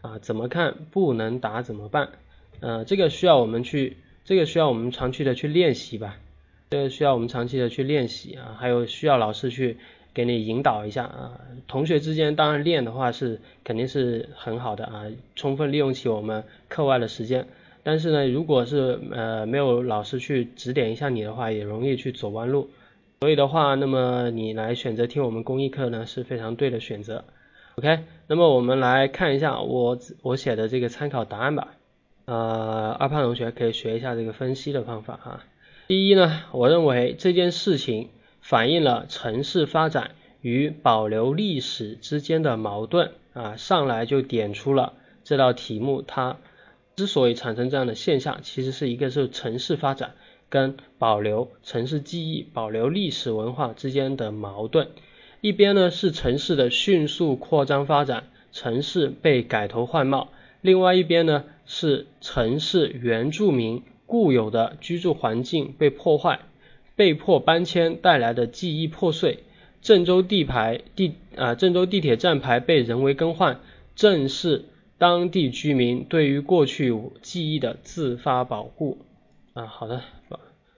[0.00, 0.18] 啊。
[0.18, 2.08] 怎么看不能答怎么办？
[2.58, 6.18] 呃，这个需要我们去，这个需要我们长期的去练习吧。
[6.70, 9.76] 这个需要我们长期的去练习啊，还有需要老师去
[10.14, 11.40] 给你引导一下啊。
[11.68, 15.04] 同学之间当然练的话是肯定是很好的啊，
[15.36, 17.46] 充分利用起我们课外的时间。
[17.82, 22.70] 但是呢，如果是呃没有老师去指点一下你的话，也容易去走弯路。
[23.20, 27.24] 所以的话，那么你来选择听我们公益课呢是非常对的选择。
[27.74, 31.74] OK，那么我们来看一下我我写的这个参考答案吧。
[32.24, 35.40] 呃，二胖同学可以学一下这个分析的方法哈。
[35.88, 46.36] 第一呢，我认为这件事情反映了城市发展与保留历史之间的矛盾啊，上来就点出了这道题目它。
[46.94, 50.12] 之所以产生这样的现象，其实是一个是城市发展
[50.48, 54.88] 跟保留城市记忆、保留历史文化之间的矛盾。
[55.40, 60.28] 一边呢是城市的迅速扩张发展，城市被改头换貌；
[60.62, 66.40] 另外一边呢是城市原住民固有的居住环境被破坏，
[66.96, 69.44] 被迫搬迁带来的记忆破碎。
[69.82, 73.60] 郑州地牌地啊，郑州地铁站牌被人为更换，
[73.94, 74.64] 正是。
[74.98, 78.98] 当地居民对于过去记忆的自发保护
[79.52, 80.00] 啊，好的，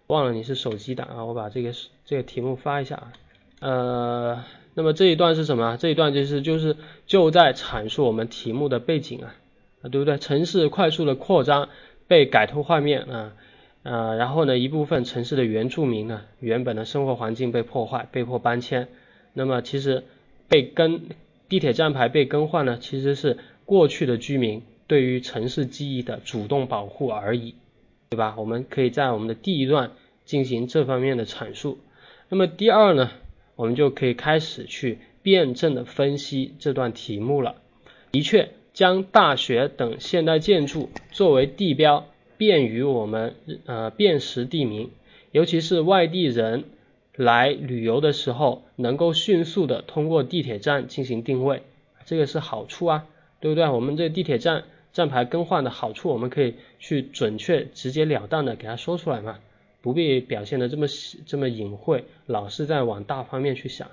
[0.07, 1.75] 忘了你是手机党啊，我把这个
[2.07, 3.13] 这个题目发一下啊，
[3.61, 5.77] 呃，那么这一段是什么？
[5.77, 9.35] 这一段就是就是就在阐述我们题目的背景，啊
[9.89, 10.19] 对不对？
[10.19, 11.69] 城市快速的扩张
[12.07, 13.33] 被改头换面啊，
[13.83, 18.89] 呃，然后呢一部分城市的原住民呢原本的生活环境被破坏，被迫搬迁，
[19.33, 20.05] 那么其实
[20.49, 21.03] 被更
[21.49, 23.39] 地铁站牌被更换呢，其实是。
[23.67, 27.55] 过去的居民对于城市记忆的主动保护而已，
[28.11, 28.35] 对吧？
[28.37, 29.93] 我们可以在我们的第一段
[30.27, 31.79] 进行这方面的阐述。
[32.29, 33.11] 那么第二呢，
[33.57, 37.55] 我们就可以开始去辩证的分析这段题目了。
[38.13, 42.05] 的确，将大学等现代建筑作为地标，
[42.37, 43.35] 便于我们
[43.65, 44.91] 呃辨识地名，
[45.33, 46.65] 尤其是外地人
[47.17, 51.63] 来旅游的时候，能够迅速的通过地铁站进行定位，
[52.05, 53.07] 这个是好处啊。
[53.41, 53.69] 对不对？
[53.69, 59.39] 我们这地铁站站牌更换的好处，我们可以去准确、直截了当的给他说出来嘛，
[59.83, 60.87] 不必表现的这么
[61.27, 63.89] 这么隐晦，老是在往大方面去想。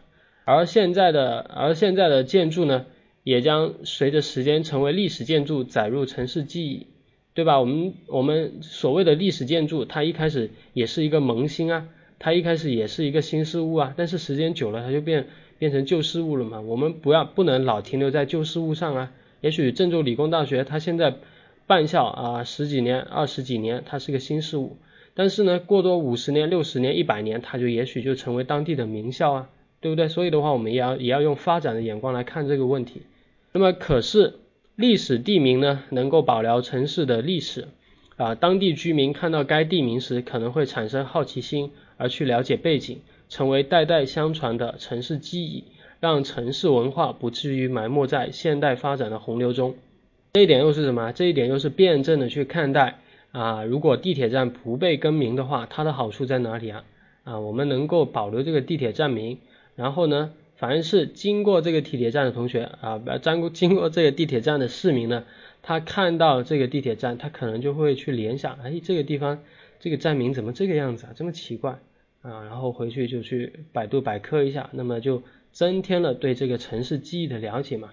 [0.46, 2.86] 而现在的而现在的建筑呢，
[3.24, 6.88] 也将随着时间成为历史建筑，载入城市记忆，
[7.34, 7.60] 对吧？
[7.60, 15.28] 我们我们所谓的历史建筑，它一开始也是一个萌新啊，它一开始也是一个新事物啊，但是时间久了，它就变
[15.60, 16.62] 变成旧事物了嘛。
[16.62, 19.12] 我们不要不能老停留在旧事物上啊。
[19.42, 21.16] 也许郑州理工大学它现在
[21.68, 24.78] 办校啊十几年二十几年它是个新事物，
[25.14, 30.08] 但是呢过多五十年六十年一百年它就也许就成为当地的名校啊，对不对？
[30.08, 33.04] 所以的话我们也要也要用发展的眼光来看这个问题。
[33.54, 34.36] 那么可是
[34.76, 37.68] 历史地名呢能够保留城市的历史
[38.16, 45.66] 啊，当地居民看到该地名时可能会产生好奇心而去了解背景，成为代代相传的城市记忆。
[46.00, 49.76] 让城市文化不至于埋没在现代发展的洪流中，
[50.34, 51.12] 这一点又是什么？
[51.12, 52.98] 这一点又是辩证的去看待
[53.32, 53.64] 啊。
[53.64, 56.84] 如果地铁站不被更名的话，它的好处在哪里啊？
[57.24, 59.38] 啊，我们能够保留这个地铁站名，
[59.76, 60.32] 然后呢，
[60.62, 65.24] 凡是经过这个地铁站的同学啊，不要经过经过这个地铁站的市民呢，
[65.64, 69.40] 他看到这个地铁站，他可能就会去联想，哎，这个地方
[69.80, 71.14] 这个站名怎么这个样子啊？
[71.16, 71.80] 这么奇怪
[72.22, 72.44] 啊？
[72.44, 75.24] 然后回去就去百度百科一下，那么就。
[75.54, 77.90] 增添了对这个城市记忆的了解嘛，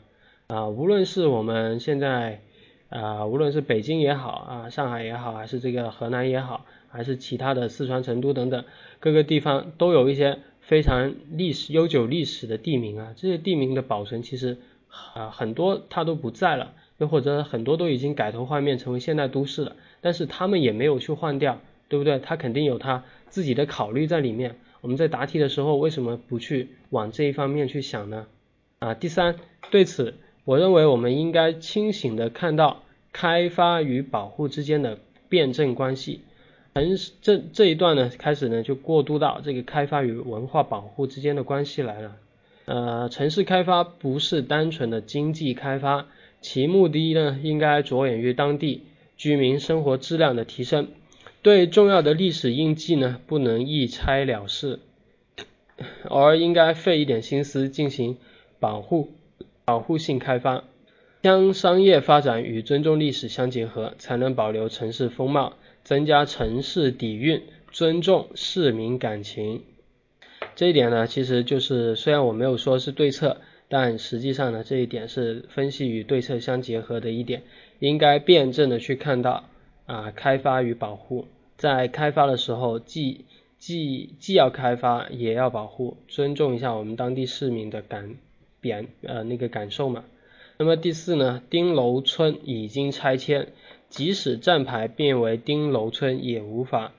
[0.47, 2.41] 啊，无论是我们现在
[2.89, 8.65] 啊，无论是北京也好啊，上海也好，还是这个河南也好，还是其他的四川成都等等
[9.01, 14.59] 各个地方，都有一些非常历史悠久历史的地名啊，这些地名的保存其实
[15.15, 22.19] 啊很多它都不在了，又或者很多都已经改头换面成为现代都市了，但是他们也没有去换掉，对不对？
[22.19, 24.57] 他肯定有他自己的考虑在里面。
[24.83, 28.27] 我们在答题的时候为什么不去往这一方面去想呢？
[28.79, 29.37] 啊，第三，
[29.71, 34.99] 对此，我认为我们应该清醒的看到开发与保护之间的
[35.31, 36.21] 辩证关系。
[36.75, 42.17] 城市这这一段呢，开始呢就过渡到这个开发与文化保护之间的关系来了。
[42.67, 46.07] 呃，城市开发不是单纯的经济开发，
[46.41, 48.83] 其目的呢应该着眼于当地
[49.17, 50.89] 居民生活质量的提升。
[51.41, 54.81] 对重要的历史印记呢，不能一拆了事，
[56.11, 58.19] 而应该费一点心思进行
[58.61, 59.11] 保护、
[59.65, 60.65] 保护性开发。
[61.23, 65.55] 将商业发展与尊重历史相结合，才能保留城市风貌，
[65.89, 69.63] 增加城市底蕴，尊重市民感情。
[70.55, 73.39] 这一点呢，其实就是虽然我没有说是对策，
[73.71, 77.43] 但实际上呢，这一点是分析与对策相结合的一点，
[77.79, 79.45] 应该辩证的去看到
[79.87, 83.25] 啊，开发与保护，在开发的时候，既
[83.59, 88.17] 既既要开发，也要保护，尊重一下我们当地市民的感
[88.61, 90.05] 感呃那个感受嘛。
[90.61, 93.53] 那么第四呢，丁楼村已经拆迁，
[93.89, 96.93] 即使站牌变为丁楼村，也无法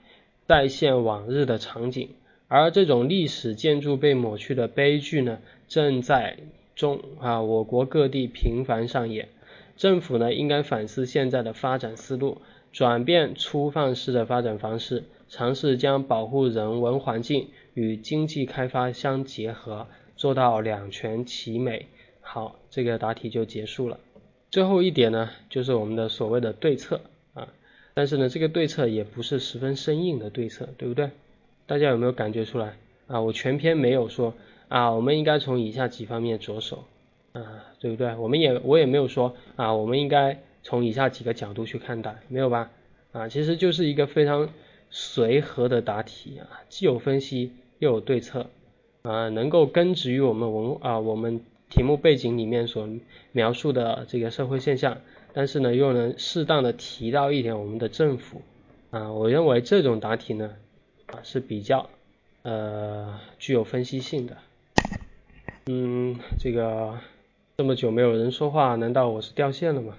[0.48, 2.10] 再现往日的场景。
[2.48, 6.38] 而这种历史建筑被抹去的悲剧呢，正在
[6.76, 9.30] 中啊我国各地频繁上演。
[9.78, 12.42] 政府呢，应该反思现在的发展思路，
[12.74, 21.86] 转变粗放式的发展方式，尝试将保护人文环境与经济开发相结合，做到两全其美。
[22.20, 24.00] 好，这个答题就结束了。
[24.52, 27.02] 最后一点呢，就是我们的所谓的对策
[27.36, 27.50] 啊，
[27.94, 31.12] 但是呢，这个对策也不是十分生硬的对策，对不对？
[31.68, 33.22] 大家有没有感觉出来啊？
[33.22, 34.34] 我全篇没有说
[34.68, 36.86] 啊，我们应该从以下几方面着手
[37.34, 38.16] 啊，对不对？
[38.16, 42.72] 我们也我也没有说啊，我们应该从以下几个角度去看待，没有吧？
[43.12, 44.50] 啊，其实就是一个非常
[44.90, 48.48] 随和的答题啊，既有分析又有对策
[49.04, 51.42] 啊，能够根植于我们文啊我们。
[51.70, 52.90] 题目背景里面所
[53.32, 54.98] 描述的这个社会现象，
[55.34, 58.42] 但是呢又能适当的提到一点我们的政府
[58.92, 60.56] 啊，我认为这种答题呢
[61.08, 61.90] 啊是比较
[62.42, 64.38] 呃具有分析性的。
[65.68, 66.98] 嗯，这个
[67.58, 69.96] 这么久没有人说话，难道我是掉线了吗？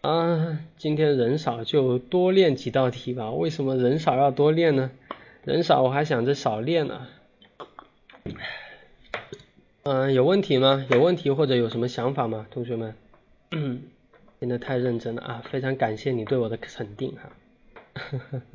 [0.00, 3.30] 啊，今天人少就多练几道题吧。
[3.30, 4.90] 为什么人少要多练呢？
[5.44, 7.06] 人少我还想着少练呢。
[9.84, 10.86] 嗯，有问题吗？
[10.88, 12.94] 有问题或者有什么想法吗，同学们？
[14.40, 15.42] 真的太认真了啊！
[15.50, 17.30] 非常感谢你对我的肯定哈，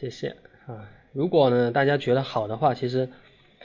[0.00, 0.34] 谢谢
[0.66, 0.90] 啊。
[1.12, 3.08] 如果呢大家觉得好的话，其实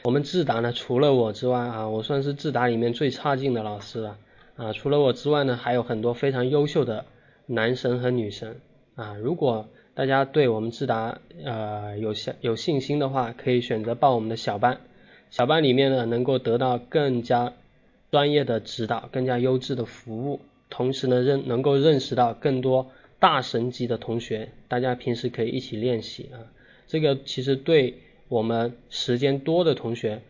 [0.04, 4.18] 我们智达呢除了我之外啊，我算是智达里面最差劲的老师了
[4.56, 4.72] 啊。
[4.72, 7.06] 除了我之外呢，还有很多非常优秀的
[7.48, 8.62] 男神和女神
[8.94, 9.16] 啊。
[9.16, 14.82] 如果大家对我们智达呃有信有信心的话，可以选择报我们的小班。
[15.32, 17.54] 小班里面呢，能够得到更加
[18.12, 26.52] 专业的指导，更加优质的服务，同时呢认能够认识到更多大神级的同学，大家平时可以一起练习啊。
[26.86, 30.22] 这个其实对我们时间多的同学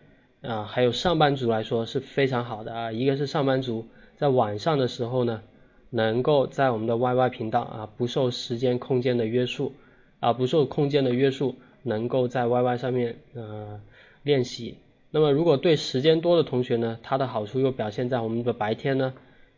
[0.43, 2.91] 啊，还有上班族来说是非常好的啊。
[2.91, 3.87] 一个是上班族
[4.17, 5.41] 在晚上的时候呢，
[5.89, 9.73] 能够在我们的 YY 频道啊，不受时间空间的约束
[10.19, 13.81] 啊，不受空间的约束，能够在 YY 上面呃
[14.21, 14.77] 练习。
[15.13, 19.13] 那么如果对时间多的同学呢，它的好处又表现在我们的白天呢，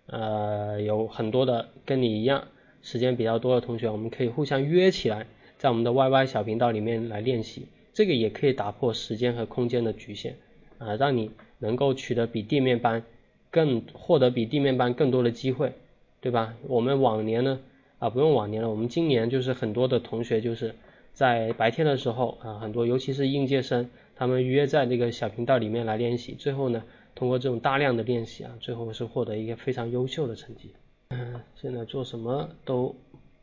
[0.08, 2.48] 呃，有很多的跟你一样
[2.82, 10.38] 时间比较多的同学，我们可以互相约起来，在我们的 YY 小频道里面来练习，这个也可以打破时间和空间的局限
[10.80, 13.04] 啊，让你能够取得比地面班
[13.52, 15.74] 更获得比地面班更多的机会，
[16.20, 16.56] 对吧？
[16.68, 17.60] 我们往年呢
[18.00, 20.74] 啊不用往年了，我们今年就是很多的同学就是
[21.14, 23.90] 在白天的时候啊，很多尤其是应届生。
[24.16, 26.84] 他们约在那个小频道里面来练习，最后呢，
[27.16, 30.72] 通过这种大量的练习啊，最后是获得一个非常优秀的成绩。
[31.10, 32.96] 嗯， 现在做什么都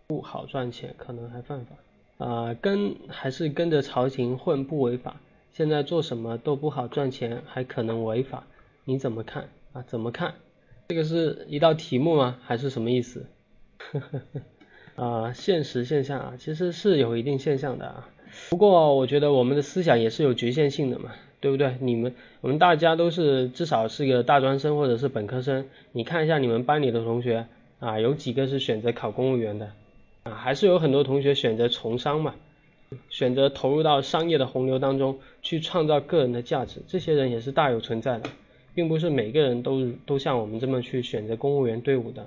[0.06, 5.20] 不好赚钱，可能还犯法啊，跟还是跟着朝廷混不违法。
[5.50, 8.46] 现在做什么都不好赚钱，还可能违法，
[8.84, 9.82] 你怎么看啊？
[9.82, 10.34] 怎么看？
[10.88, 12.38] 这个是一道题目吗？
[12.42, 13.26] 还是什么意思？
[13.78, 14.40] 呵呵呵。
[14.96, 18.08] 啊，现实现象啊，其实是有一定现象的啊。
[18.50, 21.74] 不过我觉得我们的思想也是有局限性的嘛，对不对？
[21.80, 27.46] 你们我们大家都是至少是个大专生或者是本科生，你看一下你们班里的同学
[27.80, 29.72] 啊，有几个是选择考公务员的
[30.22, 30.34] 啊？
[30.34, 32.34] 还是有很多同学选择从商嘛，
[33.08, 38.30] 选择投入到商业的洪流当中去创造个人的价值，这些人也是大有存在的，
[38.74, 42.26] 并不是每个人都都像我们这么去选择公务员队伍的。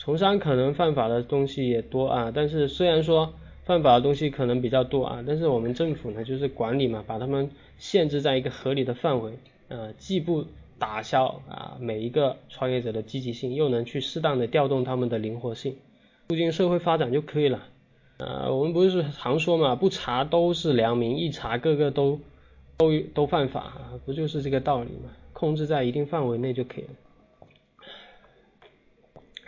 [0.00, 3.34] 从商可能犯法的东西也多啊，但是虽然说。
[3.62, 9.34] 犯法的东西可能比较多啊，但是我们政府呢就是管理嘛，把他们限制在一个合理的范围，
[9.68, 10.44] 呃，既不
[10.76, 15.76] 打消啊每一个创业者的积极性，又能去适当的调动他们的灵活性，
[16.30, 17.62] 促进社会发展就可以了。
[18.18, 22.18] 呃，我们不是常说嘛，不查都是良民，一查个个都
[22.78, 25.10] 都都犯法啊，不就是这个道理嘛？
[25.32, 26.90] 控制在一定范围内就可以了。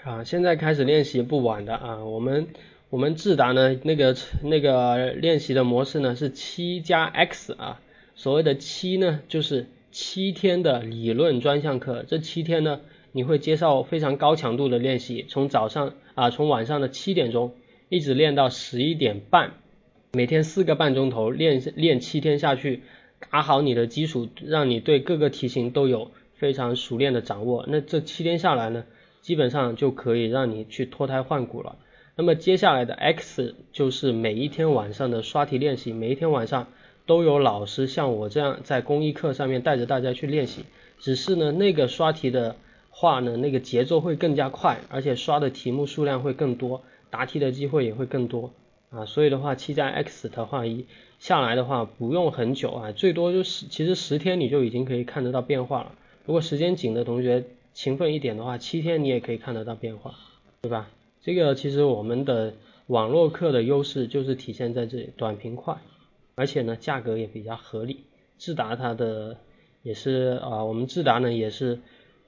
[0.05, 2.49] 啊，现在开始练习不晚的啊，我们。
[2.91, 7.81] 我们智达呢，那个那个练习的模式呢是七加 X 啊，
[8.15, 12.83] 所谓的七呢就是七天的理论专项课，这七天呢
[13.13, 17.55] 你会接受非常高强度的练习，从早上啊，从晚上的七点钟
[17.89, 19.55] 一直练到十一点半，
[20.13, 22.83] 每天四个半钟头练练七天下去，
[23.31, 27.65] 打好你的基础，让你对各个题型都有非常熟练的掌握。
[27.69, 28.85] 那这七天下来呢，
[29.23, 31.77] 基本上就可以让你去脱胎换骨了。
[32.15, 36.67] 那么接下来的 X 就是每一天晚上的刷题练习，每一天晚上
[37.07, 40.67] 都有老师像我这样在公益课上面带着大家去练习。
[40.99, 42.57] 只是呢，那个刷题的
[42.91, 48.53] 话呢，那个节奏会更加快，而且刷的题目数量会更多，答题的机会也会更多
[48.91, 49.07] 啊。
[49.07, 50.85] 所以的话，七加 X 的话一
[51.19, 55.93] 下来的话，不用很久啊，最多就是其实十天你就已经可以看得到变化了。
[56.27, 57.45] 如果时间紧的同学
[57.75, 60.15] 勤奋一点的话，七天你也可以看得到变化，
[60.63, 60.91] 对吧？
[61.21, 62.55] 这个其实我们的
[62.87, 65.77] 网络课的优势就是体现在这里，短平快，
[66.35, 68.05] 而且呢价格也比较合理。
[68.39, 69.37] 智达它的。
[69.85, 71.81] 也是啊，我们智达呢也是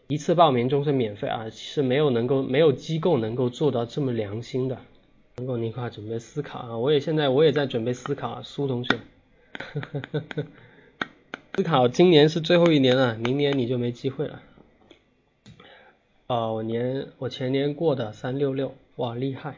[0.08, 4.76] 一次报名终身免费啊，是没有能够没有机构能够做到这么良心的。
[5.36, 8.98] 能够你快准备思考啊，我也现在我也在准备思考，啊苏同学，
[11.54, 14.42] 思考今年是最后一年了，明年你就没机会了。
[16.26, 19.56] 哦，我年我前年过的三六六，哇厉害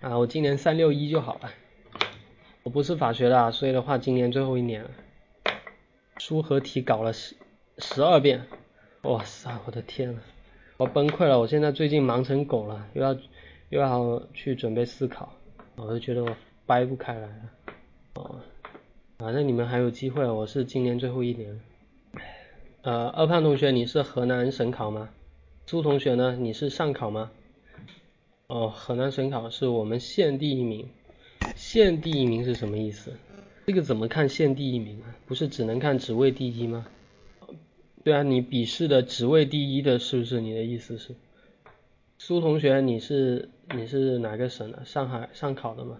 [0.00, 1.50] 啊，我今年三六一就好了。
[2.62, 4.90] 我不是法学的，所以的话今年最后一年了。
[6.18, 7.34] 书和题搞了十
[7.78, 8.46] 十二遍，
[9.02, 10.20] 哇塞，我的天呐，
[10.76, 11.40] 我崩溃了！
[11.40, 13.16] 我现在最近忙成狗了，又要
[13.70, 15.32] 又要去准备思考，
[15.74, 17.50] 我就觉得我掰不开来了。
[18.14, 18.36] 哦，
[19.18, 21.60] 反正你们还有机会，我是今年最后一年。
[22.82, 25.08] 呃，二胖同学，你是河南省考吗？
[25.66, 26.36] 苏同学呢？
[26.38, 27.30] 你是上考吗？
[28.46, 30.86] 哦，河南省考是我们县第一名，
[31.56, 33.14] 县第一名是什么意思？
[33.66, 35.16] 这个怎么看县第一名啊？
[35.26, 36.86] 不是只能看职位第一吗？
[38.04, 41.14] 对啊，你笔试的职位第一的是不是你的意思是？
[42.18, 44.84] 苏同学，你是你是哪个省的？
[44.84, 45.98] 上海上考的吗？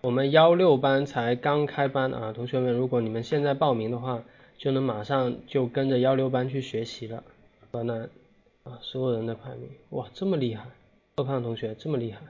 [0.00, 4.24] 我们幺六班才刚开班啊，同学们，如果你们现在报名的话，
[4.56, 7.22] 就能马上就跟着幺六班去学习了。
[7.70, 8.08] 河南
[8.64, 10.66] 啊，所有人的排名，哇，这么厉害！
[11.16, 12.20] 二胖同学这么厉害，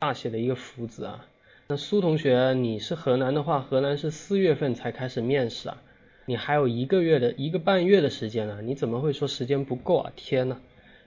[0.00, 1.24] 大写的一个福字啊。
[1.68, 5.80] 那苏同学，你是河南的话，河南是四月份才开始面试啊，
[6.26, 10.12] 你还有一个月的一个半月的时间啊，你怎么会说时间不够啊？
[10.16, 10.56] 天呐，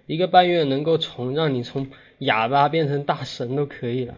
[0.06, 1.88] 一个半月能够从让你从
[2.20, 4.16] 哑巴变成大神都可以了。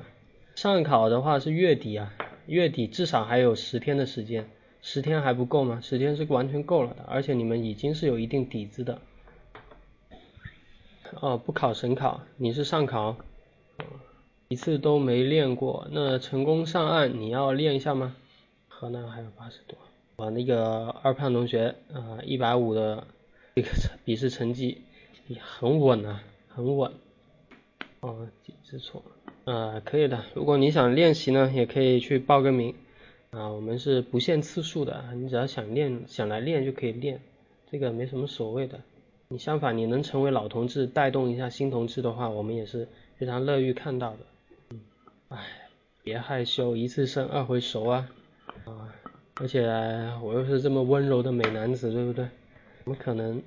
[0.53, 2.13] 上考的话是月底啊，
[2.45, 4.47] 月底至少还有十天的时间，
[4.83, 5.79] 十天还不够吗？
[5.81, 9.01] 十天是完全够了的，而且你们已经是有一定底子的。
[11.19, 13.17] 哦，不考省考，你是上考。
[14.49, 18.15] 一次都没练过，那成功上岸你要练一下吗？
[18.67, 19.77] 河南还有八十多，
[20.15, 23.07] 我那个二胖同学啊，一百五的
[23.55, 23.69] 这个
[24.05, 24.81] 笔试成绩
[25.27, 26.91] 也很稳啊，很稳。
[28.01, 29.01] 哦，记错
[29.45, 30.23] 了，啊，可以的。
[30.35, 32.75] 如果你想练习呢，也可以去报个名
[33.31, 37.21] 啊，我们是不限次数的，你只要想练想来练就可以练，
[37.71, 38.81] 这个没什么所谓的。
[39.33, 44.77] 你相反你能成为老同志带动一下新同志的话，我们也是非常乐于看到的。
[45.29, 45.39] 唉，
[46.03, 48.07] 别害羞，一次生二回熟啊！
[48.65, 48.93] 啊，
[49.41, 49.65] 而且
[50.21, 52.27] 我又是这么温柔的美男子，对不对？
[52.83, 53.41] 怎么可能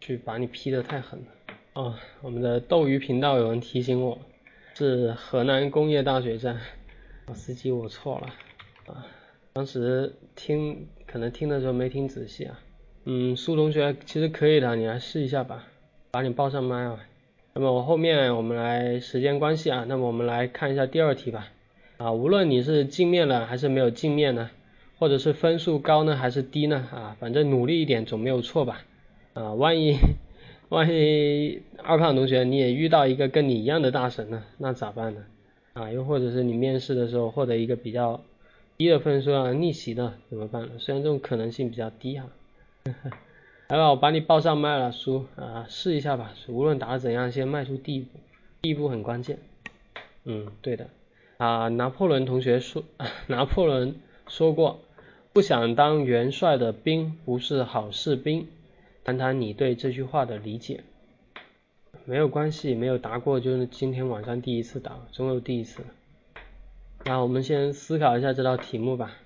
[0.00, 1.26] 去把你劈得太狠了？
[1.72, 4.16] 哦，我们的斗鱼频道有人提醒我，
[4.74, 6.60] 是河南工业大学站。
[7.34, 8.28] 司机，我错了
[8.86, 9.04] 啊！
[9.54, 12.60] 当时听可能听的时候没听仔细啊。
[13.06, 15.66] 嗯，苏同学，其实可以的，你来试一下吧，
[16.10, 16.98] 把你报上麦啊。
[17.52, 21.48] 那么我后面我们来时间关系啊，那么我们来看一下第二题吧。
[21.98, 24.50] 啊，无论你是镜面了还是没有镜面呢，
[24.98, 28.82] 或者是分数高呢还是低呢，啊，反正努力一点总没有错吧。
[29.34, 29.98] 啊，万一
[30.70, 35.26] 万一二胖同学你也遇到一个跟你一样的大神呢，那咋办呢？
[35.74, 38.22] 啊，又或者是你面试的时候获得一个比较
[38.78, 40.70] 低的分数啊，逆袭的怎么办呢？
[40.78, 42.30] 虽然这种可能性比较低哈。
[43.68, 46.34] 来吧，我把你报上麦了，叔啊，试一下吧。
[46.48, 48.18] 无论打得怎样，先迈出第一步，
[48.60, 49.38] 第一步很关键。
[50.24, 50.88] 嗯，对的。
[51.38, 52.84] 啊，拿破仑同学说，
[53.26, 53.96] 拿破仑
[54.28, 54.80] 说过，
[55.32, 58.46] 不想当元帅的兵不是好士兵。
[59.02, 60.82] 谈谈你对这句话的理解。
[62.04, 65.82] 没有关系，没有答过就是今天晚上第一次答，总有第一次。
[67.06, 69.16] 那我们先思考一下这道题目吧。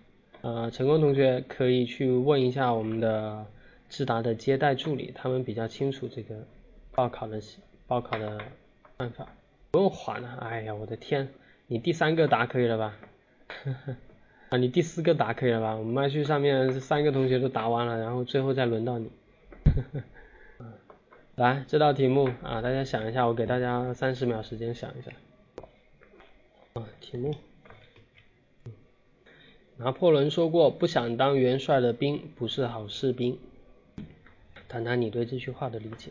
[0.55, 3.47] 呃，成功同学可以去问一下我们的。
[3.91, 6.35] 智达的接待助理，他们比较清楚这个
[6.93, 7.41] 报考的
[7.87, 8.39] 报考的
[8.99, 9.27] 办法，
[9.71, 10.29] 不用缓了。
[10.43, 11.31] 哎呀，我的天，
[11.69, 12.95] 你第三个答可以了吧？
[14.51, 15.75] 啊，你第四个答可以了吧？
[15.75, 19.11] 我们麦序上面三个同学都答完了，然后最后再轮到你。
[21.37, 25.11] 来，这道题目啊，大家想一下，我给大家三十秒时间想一下。
[26.75, 27.35] 啊，题目。
[29.81, 33.39] 拿破仑说过，不想当元帅的兵不是好士兵。
[34.69, 36.11] 谈谈你对这句话的理解。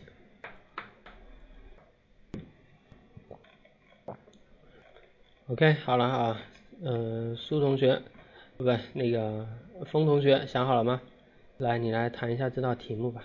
[5.48, 6.40] OK，好了啊，
[6.82, 8.00] 嗯，苏同学，
[8.56, 8.64] 不，
[8.94, 9.46] 那个
[9.86, 11.02] 风同学想好了吗？
[11.58, 13.22] 来，你来谈一下这道题目吧。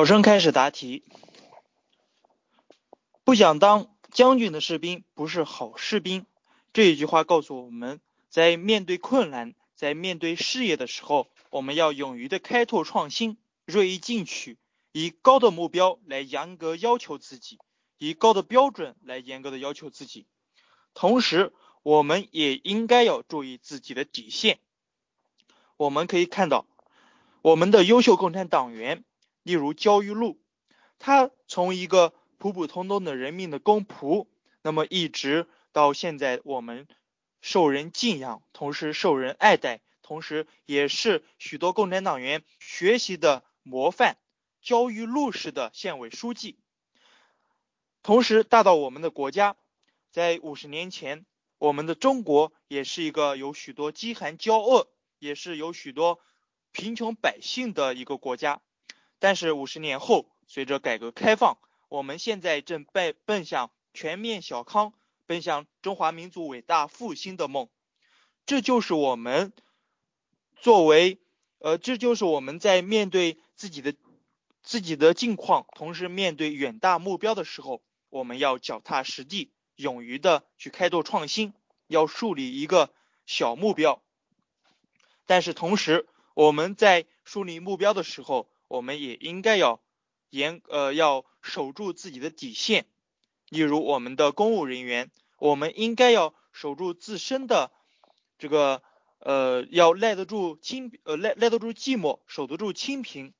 [0.00, 1.04] 考生开始答题。
[3.22, 6.24] 不想当将军的士兵不是好士兵。
[6.72, 13.36] 这一句话告诉我们，在面对困难、在面对事业的时候，我们要勇于的开拓创新，
[13.66, 14.56] 锐意进取，
[14.92, 17.58] 以高的目标来严格要求自己，
[17.98, 20.26] 以高的标准来严格的要求自己。
[20.94, 24.60] 同时，我们也应该要注意自己的底线。
[25.76, 26.64] 我们可以看到，
[27.42, 29.04] 我们的优秀共产党员。
[29.42, 30.40] 例如焦裕禄，
[30.98, 34.26] 他从一个普普通通的人民的公仆，
[34.62, 36.88] 那么一直到现在我们
[37.40, 44.16] 受人敬仰，同时受人爱戴，同时也是许多共产党员学习的模范。
[44.62, 46.58] 焦裕禄式的县委书记，
[48.02, 49.56] 同时大到我们的国家，
[50.10, 51.24] 在五十年前，
[51.56, 56.20] 我们的中国也是一个有许多饥寒交恶，也是有许多
[56.72, 58.60] 贫穷百姓的一个国家。
[59.20, 61.58] 但是五十年后，随着改革开放，
[61.88, 64.92] 我们现在正奔奔向全面小康，
[65.26, 67.68] 奔向中华民族伟大复兴的梦。
[68.46, 69.52] 这就是我们
[70.56, 71.20] 作为
[71.58, 73.94] 呃，这就是我们在面对自己的
[74.62, 81.52] 自己的境况，同时面对远大目标的时候，我们要脚踏实地，勇于的去开拓创新，
[81.86, 82.90] 要树立一个
[83.26, 84.02] 小目标。
[85.26, 89.80] 但是同时，我们在树立目标的时候，我们也应该要
[90.28, 92.86] 严呃要守住自己的底线，
[93.48, 95.10] 例如我们的公务人员，
[95.40, 97.72] 我们应该要守住自身的
[98.38, 98.80] 这个
[99.18, 103.34] 呃要耐得住清呃耐耐得住寂寞，守得住清贫，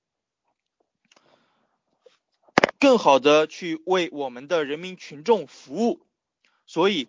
[2.81, 6.05] 更好的去为我们的人民群众服务。
[6.67, 7.07] 所以，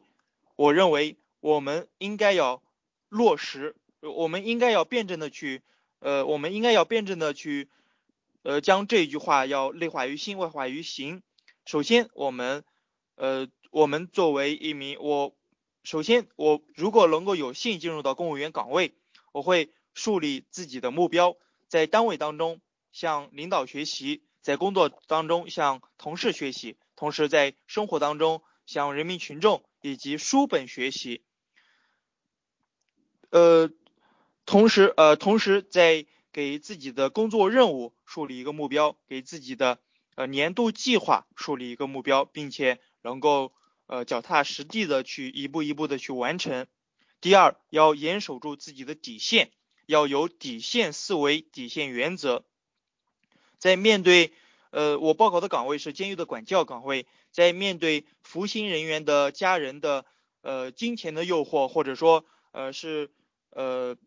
[0.55, 2.61] 我认为我们应该要
[3.09, 5.63] 落实，我们应该要辩证的去
[5.97, 7.67] 呃我们应该要辩证的去。
[8.43, 11.21] 呃，将这句话要内化于心，外化于行。
[11.63, 12.63] 首先，我们，
[13.13, 15.35] 呃，我们作为一名我，
[15.83, 18.95] 首先我如果能够有幸进入到公务员岗位，
[19.31, 21.37] 我会树立自己的目标，
[21.67, 22.61] 在单位当中
[22.91, 31.23] 向领导学习，在工作当中向同事学习，同时在生活当中向人民群众以及书本学习。
[33.29, 33.69] 呃，
[34.47, 36.07] 同时，呃，同时在。
[36.33, 39.79] 给自己的工作任务树立一个目标，给自己的
[40.15, 43.51] 呃年度计划树立一个目标，并且能够
[43.87, 46.67] 呃脚踏实地的去一步一步的去完成。
[47.19, 49.51] 第二，要严守住自己的底线，
[49.85, 52.45] 要有底线思维、底线原则。
[53.57, 54.31] 在面对
[54.69, 60.05] 呃我报考的岗位是监狱的管教岗位，在面对服刑人员的家人的
[60.41, 63.11] 呃金钱的诱惑，或者说呃是
[63.49, 63.97] 呃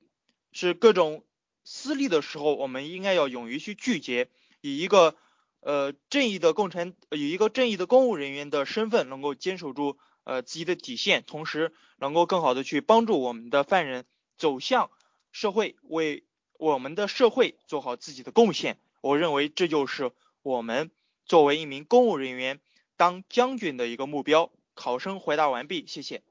[0.52, 1.22] 是各种。
[1.64, 4.28] 私利的时候，我们应该要勇于去拒绝，
[4.60, 5.16] 以一个
[5.60, 14.04] 呃正义的共产，以一个正义的公务人员的身份，能够坚守住呃自己的底线，同时能够更好的去帮助我们的犯人
[14.36, 14.90] 走向
[15.32, 16.24] 社会，为
[16.58, 18.78] 我们的社会做好自己的贡献。
[19.00, 20.12] 我认为这就是
[20.42, 20.90] 我们
[21.24, 22.60] 作为一名公务人员
[22.96, 24.50] 当将军的一个目标。
[24.74, 26.22] 考生回答完毕，谢谢。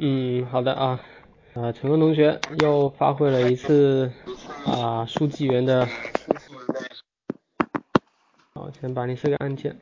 [0.00, 1.00] 嗯，好的啊，
[1.54, 4.12] 啊，陈坤同学又发挥了一次
[4.64, 5.88] 啊书记员的，
[8.54, 9.76] 好，先把你这个按键，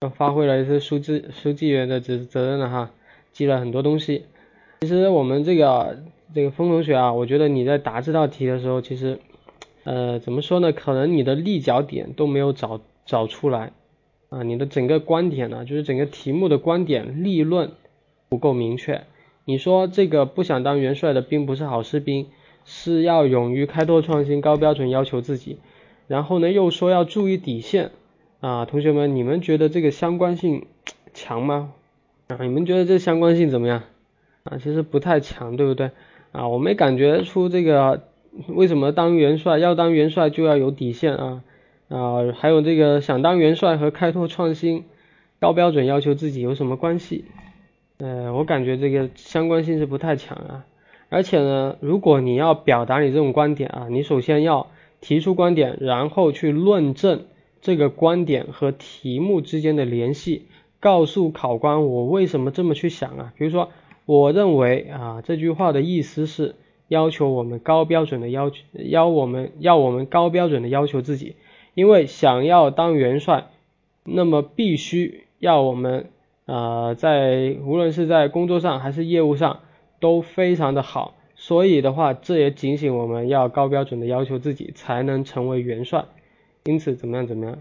[0.00, 2.90] 又发挥了一次书记书记员的责责任了哈，
[3.32, 4.24] 记了很多东西。
[4.80, 6.02] 其实我们这个
[6.34, 9.18] 这个风同学啊，我觉得你在答这道题的时候，其实
[9.82, 10.72] 呃怎么说呢？
[10.72, 13.74] 可能你的立脚点都没有找找出来
[14.30, 17.72] 啊，你的整个观点呢，就是整个题目的观点立论
[18.30, 19.04] 不够明确。
[19.46, 22.28] 你说这个不想当元帅的兵不是好士兵，
[22.64, 25.58] 是要勇于开拓创新，高标准要求自己。
[26.06, 27.90] 然后呢，又说要注意底线
[28.40, 30.66] 啊，同学们，你们觉得这个相关性
[31.12, 31.72] 强吗？
[32.28, 33.82] 啊，你们觉得这相关性怎么样？
[34.44, 35.90] 啊，其实不太强，对不对？
[36.32, 38.04] 啊，我没感觉出这个
[38.48, 41.42] 为什么当元帅要当元帅就要有底线啊
[41.88, 44.84] 啊，还有这个想当元帅和开拓创新
[45.38, 47.26] 高标准要求自己有什么关系？
[48.04, 50.66] 呃，我感觉这个相关性是不太强啊。
[51.08, 54.66] 而且呢，如果你要表达你这种观点啊，你首先要
[55.00, 57.24] 提出观点，然后去论证
[57.62, 60.48] 这个观点和题目之间的联系，
[60.80, 63.32] 告诉考官我为什么这么去想啊。
[63.38, 63.70] 比如说，
[64.04, 66.56] 我认为啊这句话的意思是
[66.88, 71.36] 要求我们高标准的要求，要我们要我们高标准的要求自己，
[71.72, 73.46] 因为想要当元帅，
[74.04, 76.10] 那么必须要我们
[76.46, 79.60] 啊在无论是在工作上还是业务上。
[80.00, 86.04] 都非常的好，所以的话，这也警醒我们要高标准的要求自己，才能成为元帅。
[86.64, 87.58] 因此，怎么样怎么样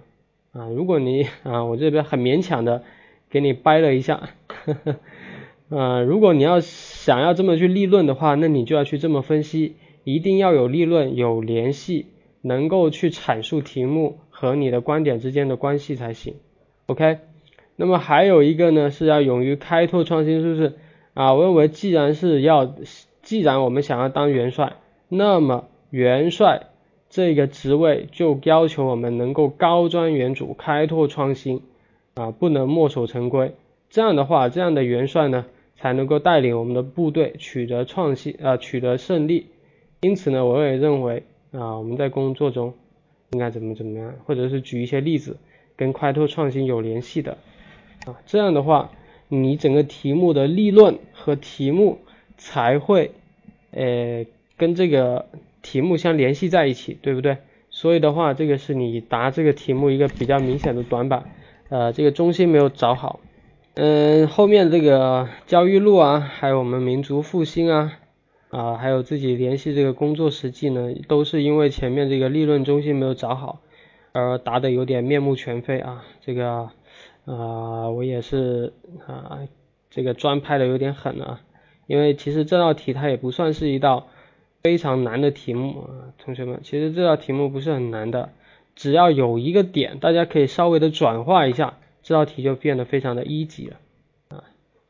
[0.52, 0.68] 啊？
[0.68, 2.84] 如果你啊，我这边很勉强的
[3.30, 12.08] 给你掰了一下，呵呵啊，如果你要想要这么去立论的话，那你就要去这么分析，一定要有立论，有联系，
[12.42, 16.36] 能够去阐述题目和你的观点之间的关系才行。
[16.88, 17.20] OK，
[17.76, 20.74] 那么还有一个呢，是要勇于开拓创新，是不是？
[21.14, 22.76] 啊，我认为既然是要，
[23.22, 24.74] 既然我们想要当元帅，
[25.10, 26.68] 那么元帅
[27.10, 31.62] 这个职位就要求我们能够高瞻远瞩、开拓创新，
[32.16, 33.54] 啊，不能墨守成规。
[33.90, 35.46] 这样的话，这样的元帅呢，
[35.76, 39.48] 才能够带领我们的部队取得创新，啊，取得胜利。
[40.02, 42.74] 因此呢，我也认为，啊，我们在工作中
[43.32, 45.38] 应该怎么怎么样，或者是举一些例子
[45.76, 47.38] 跟开拓创新有联系的，
[48.06, 48.92] 啊，这样的话。
[49.30, 51.98] 你整个题目的立论和题目
[52.38, 53.14] 才会，
[53.72, 54.28] 呃，
[54.58, 55.26] 跟这个
[55.64, 57.38] 题目相联系在一起，对不对？
[57.72, 61.32] 所以的话，这个是你答这个题目一个比较明显的短板，
[61.70, 63.22] 呃，这个中心没有找好。
[63.74, 67.94] 嗯，后面这个焦裕禄啊，还有我们民族复兴啊，
[68.52, 73.62] 啊，还有自己联系这个工作实际呢，都是因为前面这个立论中心没有找好，
[74.12, 76.70] 而答的有点面目全非啊，这个。
[77.26, 78.74] 啊，我也是
[79.08, 79.40] 啊，
[79.90, 81.40] 这个砖拍的有点狠啊，
[81.88, 84.08] 因为其实这道题它也不算是一道
[84.62, 88.30] 非常难的题目啊，同学们，其实这道题目不是很难的，
[88.76, 93.78] 只要有一个点，大家可以稍微的转化一下，这道题就变得非常的一级了
[94.28, 94.44] 啊，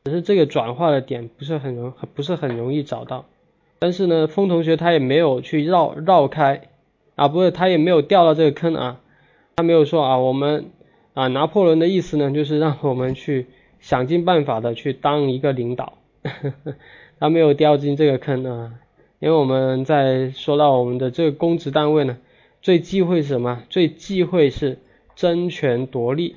[0.04, 3.26] 只是这个转化的点不是很容，不是很容易找到，
[3.78, 6.62] 但是呢，风同学他也没有去绕绕开
[7.14, 9.00] 啊，不是，他也没有掉到这个坑啊，
[9.54, 10.70] 他没有说啊，我们。
[11.14, 13.46] 啊，拿破仑的意思呢，就是让我们去
[13.78, 15.92] 想尽办法的去当一个领导，
[17.20, 18.74] 他没有掉进这个坑啊，
[19.20, 22.18] 因为我们在说到我们的这个公职单位呢，
[22.60, 23.62] 最忌讳什么？
[23.70, 24.78] 最忌讳是
[25.14, 26.34] 争权夺利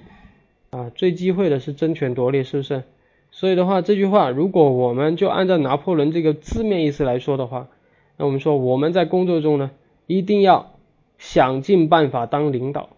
[0.70, 2.84] 啊，最忌讳的是争权夺利，是不是？
[3.32, 7.68] 所以的话，这句话如果我们就按照拿破仑这个字面意思来说的话，
[8.16, 9.72] 那我们说我们在工作中呢，
[10.06, 10.74] 一定要
[11.18, 12.90] 想尽办法当领导，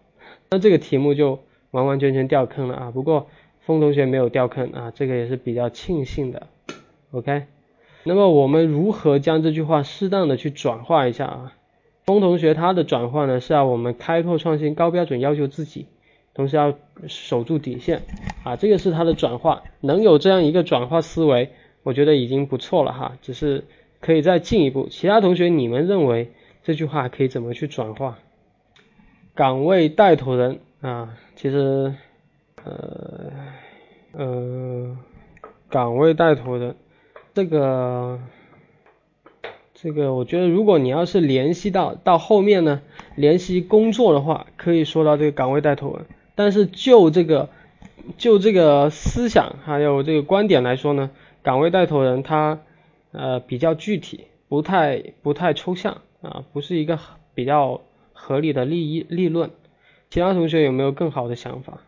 [0.50, 1.38] 那这个题目就。
[1.70, 2.90] 完完全全掉坑了啊！
[2.90, 3.28] 不过
[3.60, 6.48] 风同学没有掉坑啊，这个也是比较庆幸的。
[7.12, 7.44] OK，
[8.02, 11.52] 那么我们如何将这句话适当的去转化一下啊？
[12.06, 15.86] 风同学他的转化呢是要我们开拓创新、高标准要求自己，
[16.34, 16.74] 同时要
[17.06, 18.02] 守住底线
[18.42, 21.50] 啊，这个是他的转化，能有这样一个转化思维，
[21.84, 23.64] 我觉得已经不错了哈，只是
[24.00, 24.88] 可以再进一步。
[24.88, 26.32] 其他同学你们认为
[26.64, 28.18] 这句话可以怎么去转化？
[29.36, 30.58] 岗位带头人。
[30.80, 31.94] 啊，其实，
[32.64, 33.32] 呃，
[34.12, 34.98] 呃，
[35.70, 36.76] 岗位带头的
[37.32, 38.20] 这个，
[39.72, 42.82] 这个，我觉得如果你要是联系到到后面呢，
[43.16, 46.04] 联系工作的话，可以说到这个岗位带头人。
[46.34, 47.48] 但是就这个，
[48.18, 51.10] 就这个思想还有这个观点来说呢，
[51.42, 52.60] 岗位带头人他
[53.12, 56.98] 呃比较具体，不太不太抽象啊，不是一个
[57.32, 57.80] 比较
[58.12, 59.48] 合理的利益立论。
[60.10, 61.80] 其他同学有没有更好的想法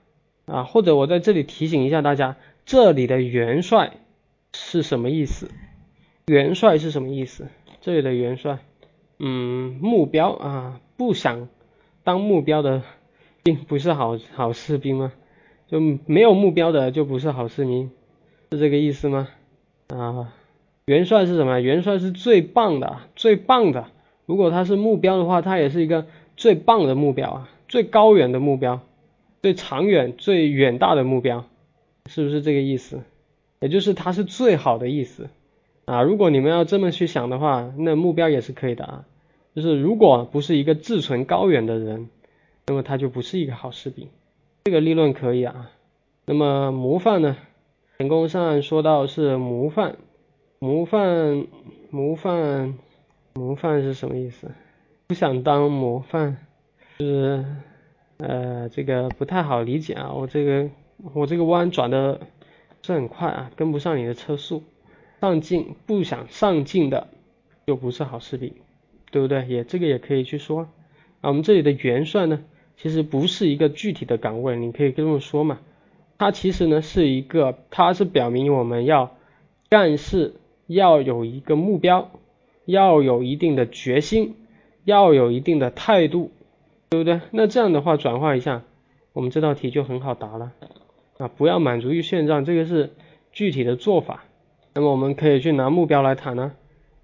[0.46, 0.62] 啊？
[0.62, 3.94] 或者我在这里提醒一下大家，这里的元帅
[4.54, 5.50] 是什么意思？
[6.26, 7.48] 元帅是什么意思？
[7.80, 8.60] 这里的元帅，
[9.18, 11.48] 嗯，目标啊，不想
[12.04, 12.82] 当目标的，
[13.42, 15.12] 并不是好好士兵吗？
[15.66, 17.90] 就没有目标的就不是好士兵，
[18.52, 19.28] 是这个意思吗？
[19.88, 20.32] 啊，
[20.84, 21.58] 元帅是什么？
[21.60, 23.86] 元帅是最棒的，最棒的。
[24.26, 26.06] 如果他是目标的话，他也是一个
[26.36, 27.48] 最棒的目标啊。
[27.72, 28.82] 最高远的目标，
[29.40, 31.46] 最长远、最远大的目标，
[32.04, 33.00] 是不是这个意思？
[33.60, 35.30] 也就是它是最好的意思
[35.86, 36.02] 啊。
[36.02, 39.04] 如果你们要这么去想的话，那目标也是可以的啊。
[39.56, 42.10] 就是如果不是一个志存高远的人，
[42.66, 44.08] 那么他就不是一个好士兵。
[44.64, 45.70] 这个立论可以啊。
[46.26, 47.38] 那么模范呢？
[47.96, 49.96] 成功上说到是模范，
[50.58, 51.46] 模范，
[51.88, 52.74] 模范，
[53.32, 54.50] 模范是什么意思？
[55.06, 56.36] 不想当模范，
[57.02, 57.44] 就是
[58.18, 60.12] 呃这个不太好理解啊。
[60.12, 60.70] 我这个
[61.14, 62.20] 我这个弯转的
[62.82, 64.62] 是很快啊，跟不上你的车速。
[65.20, 67.06] 上进不想上进的，
[67.66, 68.54] 就不是好视频，
[69.12, 69.46] 对不对？
[69.46, 70.62] 也这个也可以去说。
[71.20, 72.42] 啊，我们这里的元帅呢，
[72.76, 75.60] 其实不是一个具体的岗位，你可以这么说嘛。
[76.18, 79.16] 它其实呢是一个，它是表明我们要
[79.68, 80.34] 干事
[80.66, 82.10] 要有一个目标，
[82.64, 84.34] 要有一定的决心，
[84.84, 86.32] 要有一定的态度，
[86.92, 87.22] 对不对？
[87.30, 88.64] 那这样的话转化一下，
[89.14, 90.52] 我们这道题就很好答了。
[91.16, 92.90] 啊，不要满足于现状，这个是
[93.32, 94.24] 具体的做法。
[94.74, 96.52] 那么我们可以去拿目标来谈呢。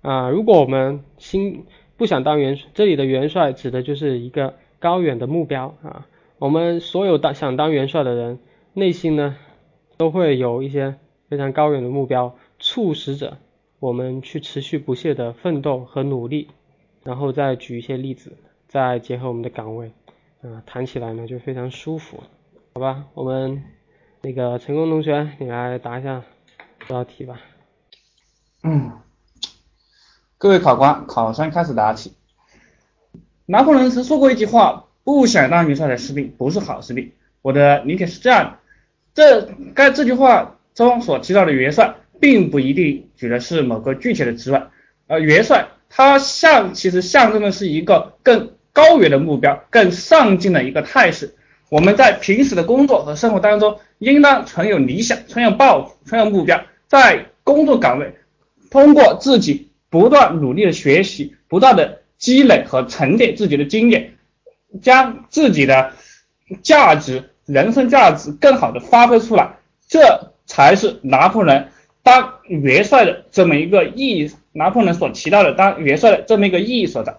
[0.02, 1.64] 啊，如果我们心
[1.96, 6.06] 不想当元，这里的元帅指的就是一个高远的目标啊。
[6.38, 8.40] 我们所有当想当元帅的人，
[8.74, 9.36] 内心呢
[9.96, 10.96] 都会有一些
[11.30, 13.38] 非常高远的目标，促使着
[13.80, 16.48] 我们去持续不懈的奋斗和努力。
[17.04, 18.36] 然后再举一些例子，
[18.68, 19.92] 再结合我们的岗位，
[20.42, 22.22] 啊，谈起来呢就非常舒服，
[22.74, 23.06] 好吧？
[23.14, 23.64] 我们
[24.20, 26.22] 那个成功同学，你来答一下
[26.86, 27.40] 这道题吧。
[28.62, 28.92] 嗯，
[30.36, 32.12] 各位考官，考生开始答题。
[33.46, 37.10] 拿破仑曾说过一句话：“不想当元帅的士兵不是好士兵。”
[37.40, 38.58] 我的理解是这样
[39.14, 44.62] 的：这该这句话中所提到的元帅，并不一定指的是某个具体的职位，
[45.06, 51.34] 而元帅他象其实象征的是一个更高远的目标、更上进的一个态势。
[51.68, 58.14] 我们在平时的工作和生活当中，应当存有理想、存有抱负、存有目标，在工作岗位。
[58.70, 64.14] 通过自己不断努力的学习，不断的积累和沉淀自己的经验，
[64.80, 65.94] 将自己的
[66.62, 69.56] 价值、人生价值更好的发挥出来，
[69.88, 71.66] 这才是拿破仑
[72.04, 74.30] 当元帅的这么一个意义。
[74.52, 77.16] 拿破仑所提到的当元帅的这么一个意义所在。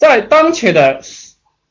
[0.00, 1.02] 在当前的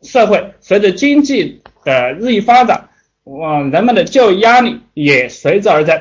[0.04, 2.90] 社会，随着经济的日益发展，
[3.24, 6.00] 哇，人们的就业压力也随之而增。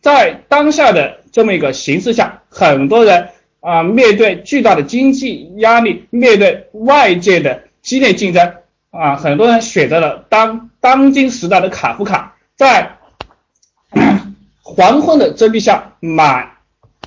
[0.00, 8.54] 在当下的这么一个形势下，很多人啊面对巨大的经济压力，面对外界的激烈竞争
[8.90, 12.98] 啊，很多人选择了当当今时代的卡夫卡，在
[14.62, 16.52] 黄昏的遮蔽下，满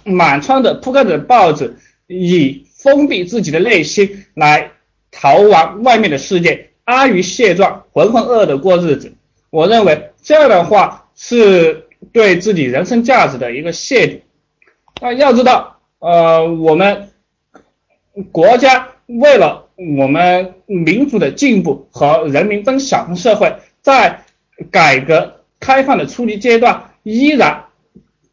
[0.03, 4.71] 满窗的铺盖着报纸，以封闭自己的内心来
[5.11, 9.13] 逃亡外面的世界，阿谀现状，浑浑噩噩的过日子。
[9.49, 11.83] 我认为这样的话是。
[12.13, 14.19] 对自己人生价值的一个亵渎。
[15.01, 17.09] 那要知道，呃，我们
[18.31, 19.65] 国家为了
[19.99, 23.51] 我们民族的进步和人民分享的社会，
[23.81, 24.21] 在
[24.69, 27.65] 改革开放的初级阶段，依然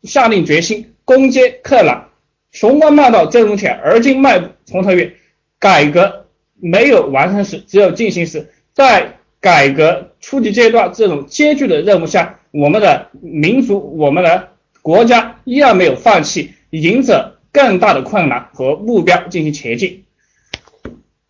[0.03, 2.09] 下定决心攻坚克难，
[2.55, 5.13] 雄关漫道真如铁，而今迈步从头越。
[5.59, 8.51] 改革没有完成时，只有进行时。
[8.75, 12.39] 在改革初级阶段这种艰巨的任务下。
[12.51, 14.51] 我们的民族，我们的
[14.83, 20.05] 国家依然没有放弃，迎着更大的困难和目标进行前进。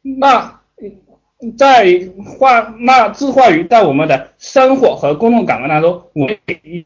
[0.03, 0.61] 那
[1.57, 6.37] 在化那置换于在我们的生活和工作岗位当中，我们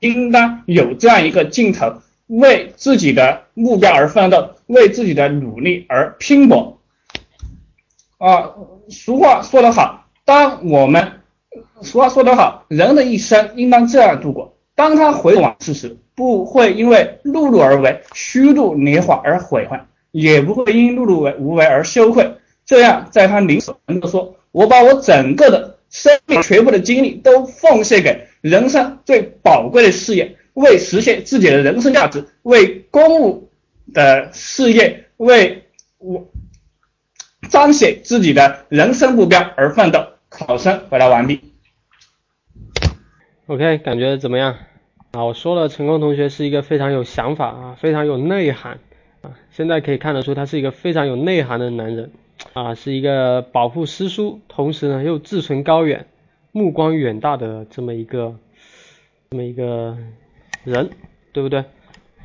[0.00, 1.94] 应当有这样一个镜头，
[2.28, 6.78] 为自己的目标而奋斗，为自己的努力而拼搏。
[8.18, 8.54] 啊，
[8.88, 11.12] 俗话说得好，当我们
[11.82, 22.34] 俗话说得好，人的一生应当这样度过：当他回往事时，不会因为碌碌而为、虚度年华而悔恨，也不会因碌碌为无为而羞愧。
[22.66, 33.50] 这样，在他临死能够说：“我把我整个的生命、全部的精力都奉献给人生最宝贵的事业，为实现自己的人生价值，为公务
[33.94, 35.64] 的事业，为
[35.98, 36.28] 我
[37.48, 41.40] 彰显自己的人生目标而奋斗。”考生回答完毕。
[43.46, 44.56] OK，感觉怎么样？
[45.12, 48.78] 啊，我说了，成功同学是一个非常有想法啊，非常有内涵
[49.22, 49.38] 啊。
[49.50, 52.10] 现在可以看得出，他是一个非常有内涵的男人
[52.52, 56.06] 啊，是一个饱腹诗书，同时呢又志存高远、
[56.52, 58.36] 目光远大的这么一个
[59.30, 59.96] 这么一个
[60.68, 60.90] 人，
[61.32, 61.64] 对不对？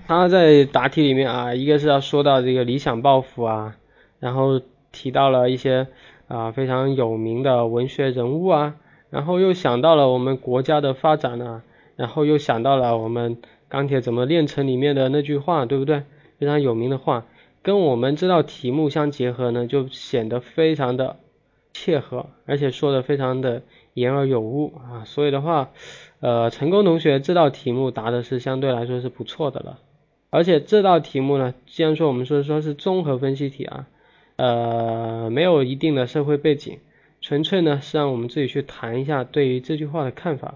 [0.05, 3.77] 他在答题里面啊，一个是要说到这个理想抱负啊，
[4.19, 5.87] 然后提到了一些
[6.27, 8.75] 啊非常有名的文学人物啊。
[9.09, 11.61] 然后又想到了我们国家的发展呢，
[11.95, 13.37] 然后又想到了我们
[13.69, 16.03] 钢铁怎么炼成里面的那句话，对不对？
[16.39, 17.25] 非常有名的话，
[17.61, 21.17] 跟我们这道题目相结合呢，就显得非常的
[21.73, 23.61] 切合，而且说的非常的
[23.93, 25.03] 言而有物啊。
[25.05, 25.71] 所以的话，
[26.19, 29.79] 呃，成功同学这道题目答的是相对来说是不错的了。
[30.29, 33.87] 而且这道题目呢，既然说我们说说是综合分析题啊，
[34.35, 36.79] 呃没有一定的社会背景，
[37.21, 40.55] 纯粹呢是让我们自己去谈一下对于这句话的看法，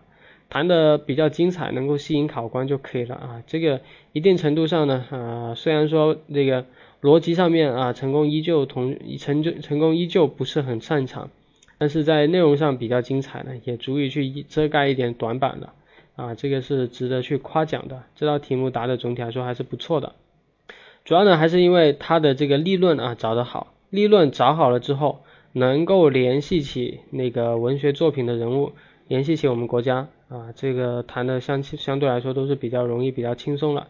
[0.50, 3.44] 谈的比较精彩，能够吸引考官就可以了啊。
[3.46, 3.82] 这个
[4.14, 6.66] 一定程度上呢，啊虽然说这个
[7.04, 11.30] 逻辑上面啊成功依旧同成就成功依旧不是很擅长，
[11.78, 15.70] 但是在内容上比较精彩呢，也足以去遮盖一点短板的。
[16.16, 18.02] 啊，这个是值得去夸奖的。
[18.16, 20.16] 这道题目答的总体来说还是不错的，
[21.06, 25.20] 主要呢还是因为它的这个立论啊找得好，立论找好了之后，
[25.52, 28.72] 能够联系起那个文学作品的人物，
[29.08, 33.88] 联系起我们国家啊，这个谈的相相对来说都是比较容易、比较轻松了。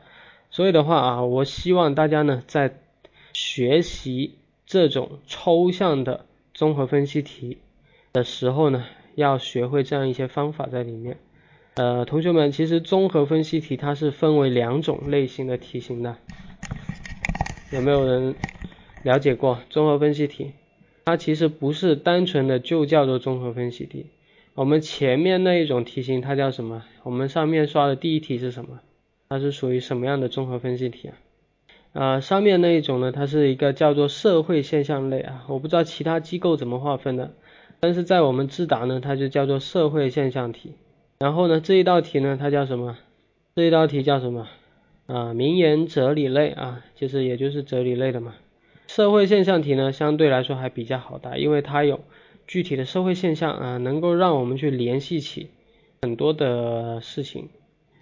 [0.51, 2.75] 所以的话啊，我希望大家呢在
[3.31, 4.35] 学习
[4.65, 7.57] 这种抽象的综合分析题
[8.13, 8.85] 的时候呢，
[9.15, 11.17] 要学会这样一些方法在里面。
[11.75, 16.17] 呃，同学们，其实综合分析题它是分为两种类型的题型的，
[17.71, 18.33] 有没有人
[19.03, 20.53] 了解过综合分析题？
[21.05, 24.07] 它其实不是单纯的就叫做综合分析题。
[24.55, 26.83] 我们前面那一种题型它叫什么？
[27.03, 28.79] 我们上面刷的第一题是什么？
[29.29, 31.13] 它是属于什么样的综合分析题啊？
[31.93, 37.35] 啊，上面那一种呢，它是一个叫做社会现象类啊，我不知道其他机构怎么划分的，
[37.79, 40.73] 但是在我们智达呢，它就叫做社会现象题。
[41.19, 42.97] 然后呢，这一道题呢，它叫什么？
[43.55, 44.47] 这一道题叫什么？
[45.07, 48.35] 啊，名言哲理类啊，其实也就是哲理类的嘛。
[48.87, 52.01] 社会现象题呢，相对来说还比较好答，因为它有
[52.45, 55.49] 具体的社会现象啊，能够让我们去联系起
[56.01, 57.49] 很多的事情。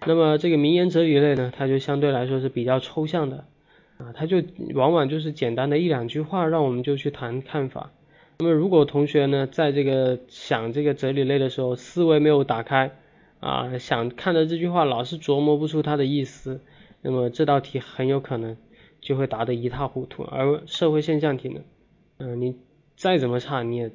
[0.06, 3.44] 那么这个名言哲理类呢，它就相对来说是比较抽象的
[3.98, 4.42] 啊，它就
[4.74, 7.92] 往往就是简单的一两句话，让我们就去谈看法。
[8.38, 12.92] 那么如果同学呢，在这个想这个哲理类的时候，思维没有打开，
[13.40, 16.60] 啊，想看的这句话老是琢磨不出它的意思，
[17.00, 18.56] 那么这道题很有可能
[19.00, 20.22] 就会答得一塌糊涂。
[20.22, 21.60] 而社会现象题呢，
[22.18, 22.56] 嗯，你
[22.96, 23.90] 再怎么差你也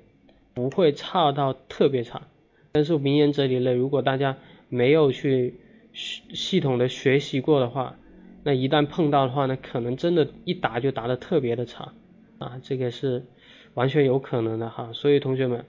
[0.55, 2.23] 不会差到特别差。
[2.71, 4.37] 但是名言哲理类，如果大家
[4.69, 5.59] 没有去
[5.93, 7.95] 系系统的学习过的话，
[8.43, 11.93] 那一旦碰到的话呢，可能真的一答就答得特别的差
[12.39, 13.25] 啊，这个是
[13.73, 14.91] 完全有可能的哈。
[14.93, 15.65] 所以同学们，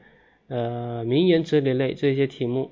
[0.49, 2.71] 呃，名言哲理类这些题目。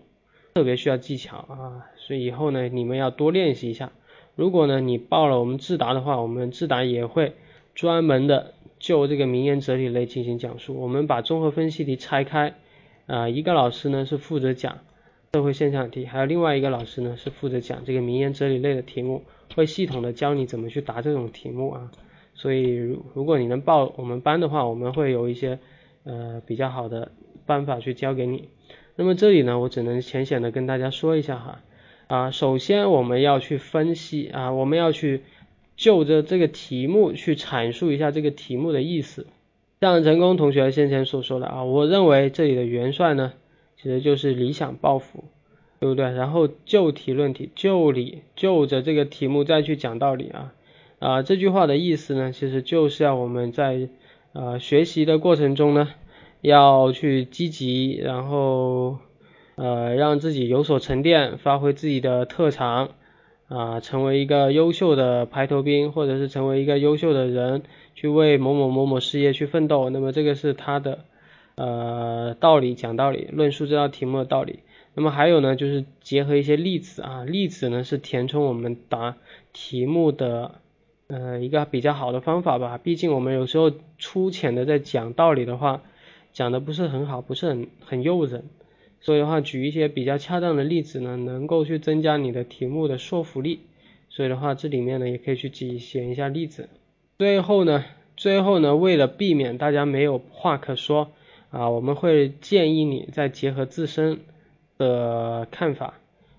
[0.53, 3.93] 特别需要技巧啊，所以以后呢，你们要多练习一下。
[4.35, 7.35] 如果呢，你报了我们智达的话，我们智达也会
[7.73, 10.75] 专门的就这个名言哲理类进行讲述。
[10.75, 12.57] 我们把综合分析题拆开，
[13.07, 14.81] 啊，一个老师呢是负责讲
[15.33, 19.23] 社会现象题，还有另外一个老师呢是负责讲这个名言哲理类的题目，
[19.55, 21.93] 会系统的教你怎么去答这种题目啊。
[22.41, 25.59] 所以如如果你能报我们班的话，我们会有一些
[26.05, 27.13] 呃比较好的
[27.45, 28.49] 办法去教给你。
[28.97, 31.61] 那么这里呢，我只能浅显的跟大家说一下哈，
[32.07, 35.21] 啊，首先我们要去分析啊，我们要去
[35.77, 39.27] 就着这个题目去阐述一下这个题目的意思。
[39.83, 43.35] 像成功同学先前所说的啊，我认为这里的元帅呢，
[43.77, 45.25] 其实就是理想抱负，
[45.79, 46.11] 对不对？
[46.11, 50.55] 然后就题论题，就理就着这个题目再去讲道理啊，
[51.01, 53.89] 啊，这句话的意思呢，其实就是要我们在
[54.33, 55.89] 呃学习的过程中呢。
[56.43, 58.97] 要去积极，然后
[59.57, 62.93] 呃让自己有所沉淀，发挥自己的特长
[63.49, 67.63] 啊，成为一个优秀的排头兵，或者是成为一个优秀的人，
[67.95, 69.91] 去为某某某某事业去奋斗。
[69.91, 71.01] 那么这个是他的
[71.57, 74.61] 呃道理，讲道理，论述这道题目的道理。
[74.95, 79.17] 那么还有呢，就是结合一些例子啊，例子呢是填充我们答
[79.53, 80.55] 题目的
[81.11, 82.79] 呃一个比较好的方法吧。
[82.83, 85.83] 毕竟我们有时候粗浅的在讲道理的话。
[86.33, 88.45] 讲的不是很好，不是很很诱人，
[89.01, 93.63] 所以的话举一些比较恰当的例子呢，能够去增加你的题目的说服力。
[94.11, 96.69] 所以的话，这里面呢也可以去举写一下例子。
[97.19, 97.85] 最后呢，
[98.17, 101.11] 最后呢，为了避免大家没有话可说
[101.51, 104.21] 啊，我们会建议你再结合自身
[104.79, 105.95] 的看法，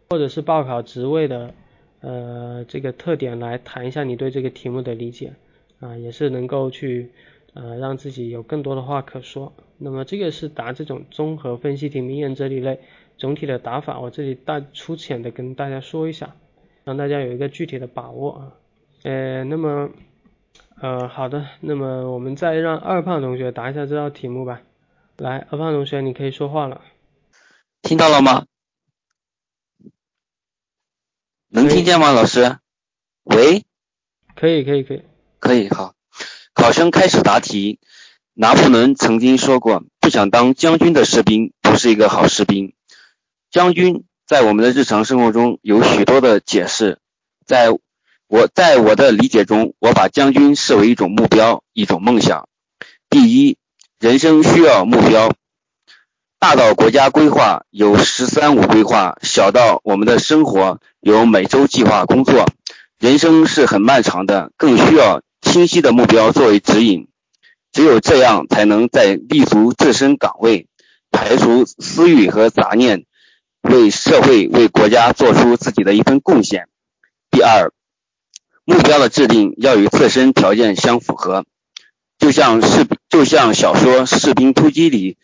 [0.10, 1.54] 或者是报考职位的
[2.02, 5.34] 呃这个特点来谈一下你对这个题目的理解
[5.80, 7.12] 啊，也是能够去。
[7.54, 9.52] 呃，让自己有更多的话可说。
[9.78, 12.80] 那么这个是答这种综合分析题、名言哲理类
[13.18, 16.34] 总体的答法，我这里大粗浅的跟大家说一下，
[16.86, 18.54] 让大家有一个具体的把握啊。
[19.04, 19.90] 呃，那么
[20.80, 24.62] 呃好的，那么我们再让二胖同学答一下这道题目吧。
[25.18, 26.80] 来，二胖同学你可以说话了。
[27.82, 28.46] 听到了吗？
[31.54, 32.60] 能听见吗，老师？
[33.24, 33.66] 喂？
[34.36, 35.04] 可以可以可以。
[35.38, 35.96] 可以，好。
[36.54, 37.80] 考生开始答题。
[38.34, 42.74] 拿破仑曾经说过：“不想当将军的士兵不是一个好士兵。”
[43.52, 47.00] 将军在我们的日常生活中有许多的解释。
[47.46, 47.70] 在
[48.28, 52.48] 我在我的理解中，我把将军视为一种目标，一种梦想。
[53.10, 53.58] 第一，
[54.00, 55.34] 人生需要目标。
[56.42, 62.48] 大到国家规划有“十三五”规划，小到我们的生活有每周计划工作。
[62.98, 67.08] 人生是很漫长的，更需要清晰的目标作为指引。
[67.72, 70.66] 只有这样，才能在立足自身岗位，
[71.12, 73.06] 排除私欲和杂念，
[73.62, 76.70] 为社会、为国家做出自己的一份贡献。
[77.30, 77.72] 第二，
[78.66, 81.46] 目标的制定要与自身条件相符合，
[82.18, 85.18] 就像士，就像小说《士兵突击》里。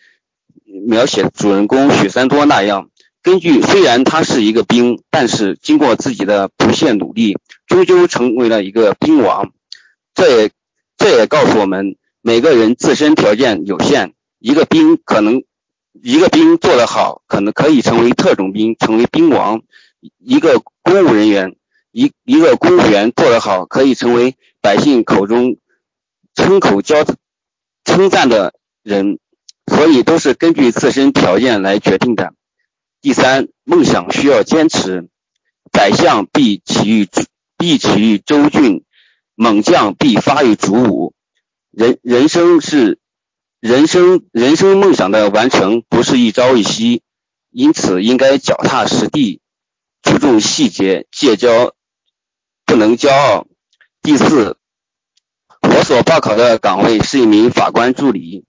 [0.85, 2.89] 描写主人公许三多那样，
[3.23, 9.51] 根据虽然他是一个兵，但是经过自己的不懈努力，终究成为了一个兵王。
[10.13, 10.51] 这也
[10.97, 15.43] 这也告诉我们，每个人自身条件有限，一个兵可能
[15.91, 19.59] 一个兵做得好，可能可以成为特种兵，成为兵王；
[20.17, 21.55] 一个公务人员，
[21.91, 25.57] 一一个公务员做得好，可以成为百姓口中
[26.33, 27.03] 称口交
[27.83, 28.53] 称赞的
[28.83, 29.19] 人。
[29.67, 32.33] 所以都是根据自身条件来决定的。
[33.01, 35.07] 第三，梦想需要坚持。
[35.71, 37.07] 宰相必起于
[37.57, 38.83] 必起于州郡，
[39.35, 41.13] 猛将必发于主武。
[41.69, 42.97] 人人生是
[43.59, 47.03] 人生人生梦想的完成不是一朝一夕，
[47.51, 49.41] 因此应该脚踏实地，
[50.01, 51.73] 注重细节，戒骄
[52.65, 53.45] 不能骄傲。
[54.01, 54.57] 第四，
[55.61, 58.46] 我所报考的岗位是一名法官助理。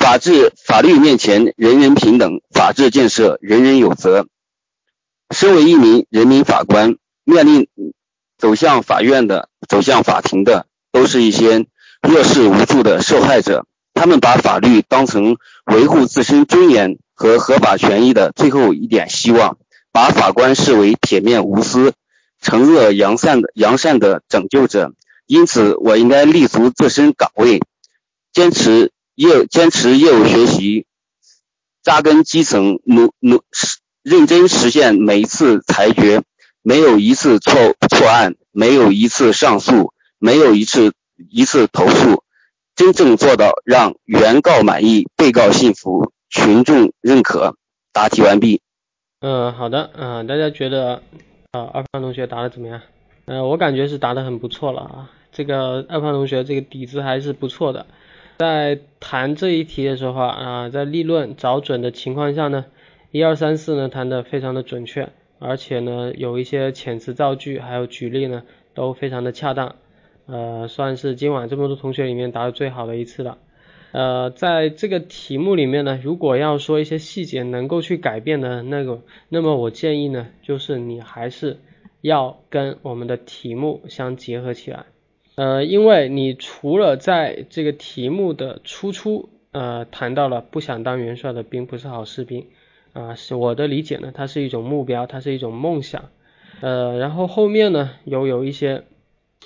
[0.00, 4.26] 法治法律面前人人平等，法治建设人人有责。
[5.28, 7.68] 身为一名人民法官，面临
[8.38, 11.66] 走向法院的、走向法庭的，都是一些
[12.00, 13.66] 弱势无助的受害者。
[13.92, 15.36] 他们把法律当成
[15.66, 19.58] 维护自身尊严和合法权益的最后一点希望，
[19.92, 21.92] 把法官视为铁面无私、
[22.42, 24.94] 惩恶扬善的扬善的拯救者。
[25.26, 27.60] 因此，我应该立足自身岗位，
[28.32, 28.92] 坚持。
[29.20, 30.86] 业坚持业务学习，
[31.82, 33.42] 扎根基层，努努
[34.02, 36.22] 认真实现每一次裁决，
[36.62, 37.52] 没有一次错
[37.90, 40.94] 错案，没有一次上诉，没有一次
[41.28, 42.22] 一次投诉，
[42.74, 47.56] 真正做到让原告满意，被告信服，群众认可。
[47.92, 48.62] 答题完毕。
[49.20, 51.02] 嗯，好的，嗯，大家觉得
[51.50, 52.80] 啊，二胖同学答的怎么样？
[53.26, 57.84] 嗯，我感觉是答的很不错了啊，这个二胖同学这个底子还是不错的。
[58.40, 62.64] 在谈这一题的时候啊，在立论找准的情况下呢，
[63.10, 69.76] 一二三四呢谈的非常的准确，而且呢有一些遣词造句还有举例呢都非常的恰当，
[70.24, 73.36] 呃算是今晚这么多同学里面答的最好的一次了。
[73.92, 81.58] 呃在这个题目里面呢，如果要说一些细节能够去改变的那个，那么我建议呢就是你还是
[82.00, 84.86] 要跟我们的题目相结合起来。
[85.40, 92.48] 呃，因为你除了在这个题目的初出，呃，谈到了不想当元帅的兵不是好士兵，
[92.92, 96.10] 啊，是我的理解呢，它是一种目标，它是一种梦想，
[96.60, 98.84] 呃，然后后面呢，有有一些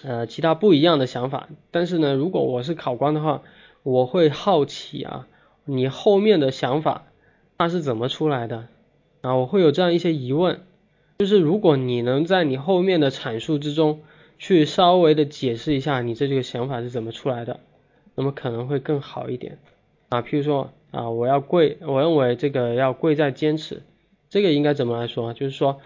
[0.02, 3.42] 呃其他不一样的想法，但是呢，如果我是考官的话，
[3.84, 5.28] 我会好奇啊，
[5.64, 7.04] 你后面的想法
[7.56, 8.66] 它是怎么出来的
[9.20, 9.36] 啊？
[9.36, 10.62] 我会有这样一些疑问，
[11.20, 14.00] 就是如果你能在你后面的阐述之中。
[14.46, 17.60] 去稍微的解释一下你这这个想法是怎么出来的，
[18.14, 19.56] 那么可能会更好一点
[20.10, 20.20] 啊。
[20.20, 23.80] 譬如说啊，我要贵，我认为这个要贵在坚持，
[24.28, 25.32] 这个应该怎么来说？
[25.32, 25.80] 就是说，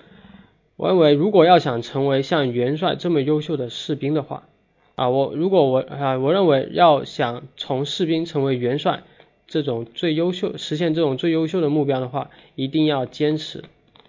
[0.75, 4.49] 我认为如果要想成为像元帅这么优秀的士兵的话
[4.97, 9.05] 啊，我如果我啊，我认为要想从士兵成为元帅
[9.47, 13.63] 这种最优秀，实现这种最优秀的目标的话，一定要坚持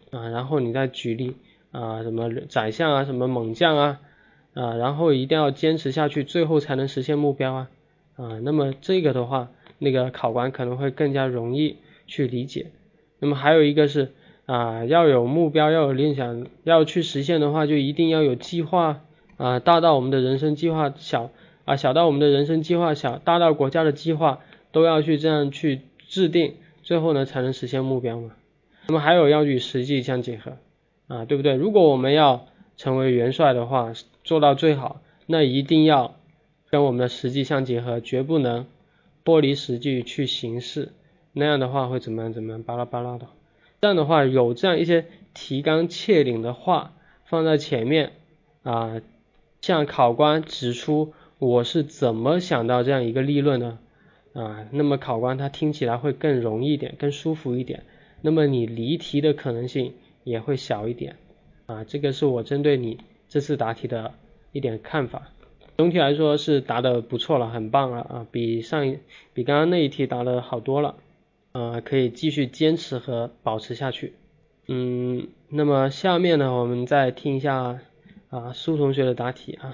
[0.09, 0.29] 啊。
[0.29, 1.35] 然后你再举例
[1.69, 3.99] 啊，什么宰相啊，什么猛将啊。
[4.53, 7.69] 啊，然后一定要坚持下去，最后才能实现目标啊
[8.15, 11.77] 啊，那么这个的话，那个考官可能会更加容易
[12.07, 12.67] 去理解。
[13.19, 14.11] 那么还有一个是
[14.45, 19.01] 啊，要有目标，要有理想，要去实现的话，就一定要有计划
[19.37, 21.29] 啊，大到我们的人生计划小
[21.65, 24.39] 啊，小到我们的人生计划小，大到国家的计划
[24.71, 28.31] 都要去这样去制定，最后呢才能实现目标嘛。
[28.87, 30.53] 那么还有要与实际相结合
[31.07, 31.53] 啊，对不对？
[31.53, 33.93] 如果我们要成为元帅的话，
[34.29, 36.13] 做到最好，那一定要
[36.69, 38.67] 跟我们的实际相结合，绝不能
[39.25, 40.93] 剥离实际去行事。
[41.33, 42.31] 那样的话会怎么样？
[42.31, 42.61] 怎么样？
[42.61, 43.25] 巴拉巴拉的。
[43.81, 46.93] 这样的话，有这样一些提纲挈领的话
[47.25, 48.11] 放在前面
[48.61, 49.01] 啊，
[49.61, 53.79] 向考官指出我是怎么想到这样一个立论的
[54.33, 57.81] 啊，那么考官他听起来会更容易一点，更舒服一点。
[58.21, 61.15] 那么你离题的可能性也会小一点。
[61.65, 62.99] 啊，这个是我针对你
[63.29, 64.13] 这次答题的
[64.51, 65.29] 一点看法。
[65.77, 68.99] 总体来说是答的不错了，很棒了啊，比上一
[69.33, 70.95] 比刚刚那一题答的好多了，
[71.53, 74.13] 呃，可以继续坚持和保持下去。
[74.67, 77.79] 嗯，那么下面呢，我们再听一下
[78.29, 79.73] 啊苏同学的答题啊，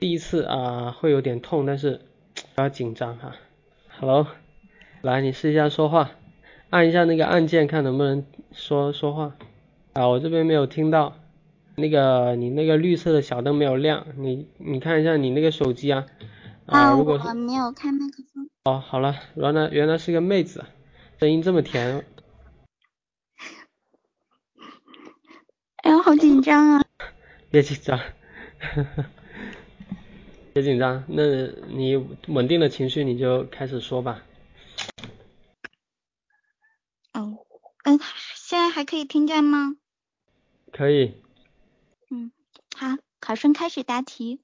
[0.00, 2.00] 第一次啊会有点痛，但是
[2.54, 3.36] 不要紧张哈。
[3.98, 4.26] Hello，
[5.02, 6.12] 来你试一下说话，
[6.70, 9.36] 按一下那个按键看能不能说说话
[9.92, 11.18] 啊，我这边没有听到，
[11.82, 16.06] 那个你那个绿色的小灯没有亮，你你看一下你那个手机啊
[16.66, 18.48] 啊，如果我没有开麦克风。
[18.64, 20.64] 哦，好了，原来原来是个妹子，
[21.18, 22.06] 声音这么甜。
[25.82, 26.84] 哎呦，好紧张啊！
[27.50, 27.98] 别紧张，
[30.54, 31.02] 别紧张。
[31.08, 31.24] 那
[31.68, 31.96] 你
[32.28, 34.22] 稳定的情绪，你就开始说吧。
[37.12, 37.44] 哦
[37.82, 37.98] 嗯，
[38.36, 39.74] 现在还可以听见吗？
[40.70, 41.14] 可以。
[42.82, 44.40] 好，考生开始答题。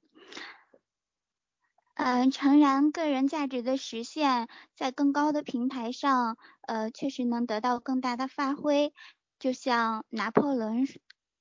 [1.97, 8.95] 嗯，诚然，个人价值的实现，在更高的平台上，呃，确实能得到更大的发挥。
[9.41, 10.87] 就像拿破仑。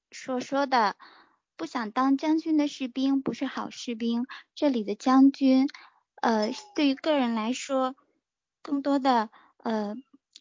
[0.09, 0.95] 所说的
[1.55, 4.25] 不想当将军的士兵不是好士兵。
[4.55, 5.67] 这里的将军，
[6.19, 7.95] 呃，对于个人来说，
[8.63, 9.93] 更多的呃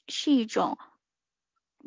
[0.09, 0.79] 是一种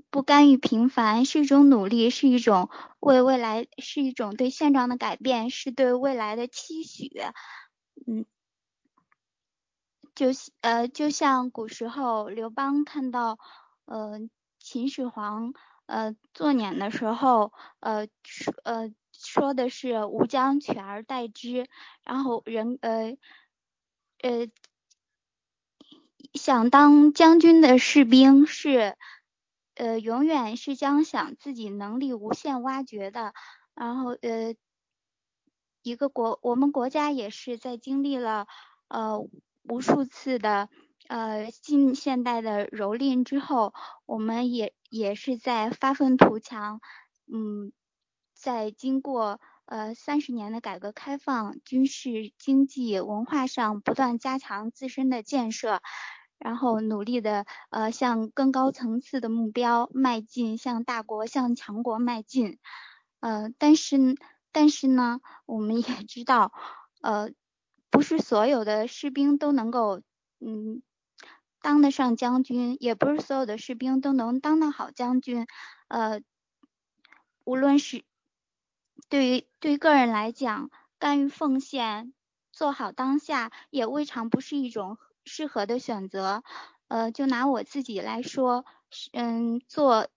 [0.09, 7.11] 不甘于平凡，是一种努力，是一种为未来，是一种对现状的改变，是对未来的期许。
[8.07, 8.25] 嗯，
[10.15, 10.27] 就
[10.61, 13.39] 呃就像古时候刘邦看到
[13.85, 14.19] 呃
[14.59, 15.53] 秦始皇。
[15.91, 21.67] 呃，做年的时候，呃说呃说的是吾将取而代之，
[22.03, 23.17] 然后人呃
[24.21, 24.47] 呃
[26.35, 28.97] 想当将军的士兵是
[29.79, 33.33] 呃永远是将想自己能力无限挖掘的，
[33.73, 34.53] 然后呃
[35.81, 38.45] 一个国我们国家也是在经历了
[38.89, 39.19] 呃
[39.63, 40.69] 无数次的。
[41.07, 43.73] 呃，近现代的蹂躏之后，
[44.05, 46.81] 我们也也是在发愤图强，
[47.25, 47.71] 嗯，
[48.35, 55.81] 在经过呃三十年的改革开放，军事、经济、文化上不断加强自身的建设，
[56.39, 62.57] 然后努力的呃向更高层次的目标迈进，向大国、向强国迈进。
[63.19, 63.97] 呃，但是
[64.51, 66.51] 但是呢，我们也 知道，
[67.01, 67.29] 呃，
[67.91, 70.01] 不是所有的士兵都能够，
[70.39, 70.81] 嗯。
[71.61, 75.45] 当得上将军，也不是所有的士兵都能当得好将军。
[75.89, 76.21] 呃，
[77.43, 78.05] 无论是
[79.09, 80.69] 对于对于个人来讲，
[80.99, 82.13] 甘于奉献，
[82.53, 84.97] 做好当下，也未尝不是一种
[85.29, 86.43] 适合的选择。
[86.89, 88.65] 呃，就拿我自己来说，
[89.13, 90.09] 嗯，做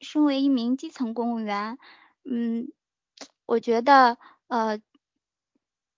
[0.00, 1.78] 身为一名基层公务员，
[2.24, 2.72] 嗯，
[3.44, 4.80] 我觉得呃，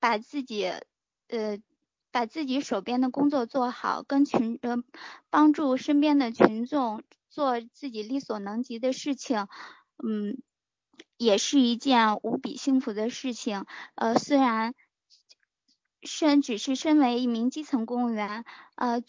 [0.00, 0.64] 把自己
[1.28, 1.58] 呃。
[2.14, 4.76] 把自己手边的工作做好，跟群呃
[5.30, 9.48] 帮助身边的群众做自己力所能及的事情，
[10.00, 10.40] 嗯，
[11.16, 13.66] 也是一件无比幸福的事情。
[13.96, 14.74] 呃，虽然
[16.04, 18.44] 身只是身为一名基层公务员，
[18.76, 19.02] 呃，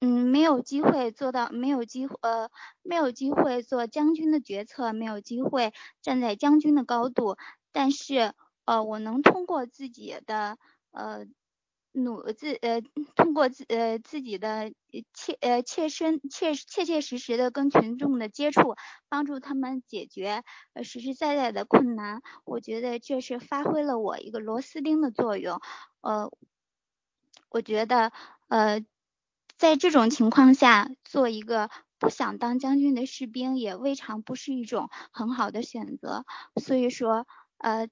[0.00, 2.50] 嗯，没有机会做到，没有机会呃
[2.82, 7.36] 没有机会做将军的决策，没有机会站在将军的高度，
[7.72, 8.32] 但是
[8.64, 10.58] 呃，我能通过自己的
[10.92, 11.26] 呃。
[11.94, 12.80] 努自呃
[13.16, 14.72] 通过自呃自己的
[15.12, 18.76] 切呃切身切切切实实的跟群众的接触，
[19.10, 20.42] 帮助他们解决
[20.72, 25.60] 呃实实在在的困难，我觉得这是发挥了我一个螺丝钉的作用。
[26.02, 26.30] 呃，
[27.48, 28.12] 我觉得
[28.48, 28.84] 呃
[29.56, 36.26] 在这种情况下，做一个不想当将军的士兵也未尝不是一种很好的选择。
[36.56, 37.26] 所以说
[37.56, 37.88] 呃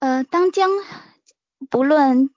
[0.00, 0.70] 呃当将。
[1.70, 2.30] 不论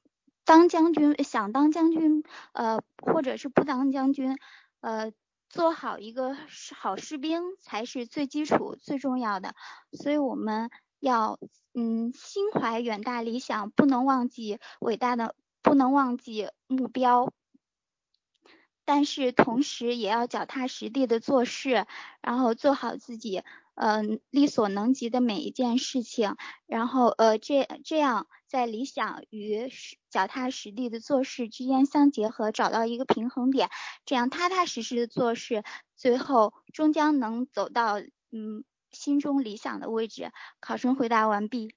[0.46, 2.24] 当将军想当将军，
[2.54, 4.36] 呃，或者是不当将军，
[4.80, 5.14] 呃，
[5.48, 6.36] 做好一个
[6.76, 9.54] 好士兵才是最基础、最重要的。
[9.94, 10.72] 所以我们
[11.02, 11.38] 要，
[11.74, 17.34] 嗯，心怀远大理想，不能忘记伟大的，不能忘记目标。
[18.86, 21.86] 但是同时也要脚踏实地的做事，
[22.22, 23.44] 然后做好自己。
[23.74, 26.36] 嗯，力所能及的每一件事情，
[26.68, 29.72] 然后呃，这这样在理想与
[30.10, 33.70] 脚踏实地的做事之间相结合，找到一个平衡点，
[34.06, 35.64] 这样踏踏实实的做事，
[35.96, 38.00] 最后终将能走到
[38.30, 40.32] 嗯心中理想的位置。
[40.60, 41.74] 考生回答完毕。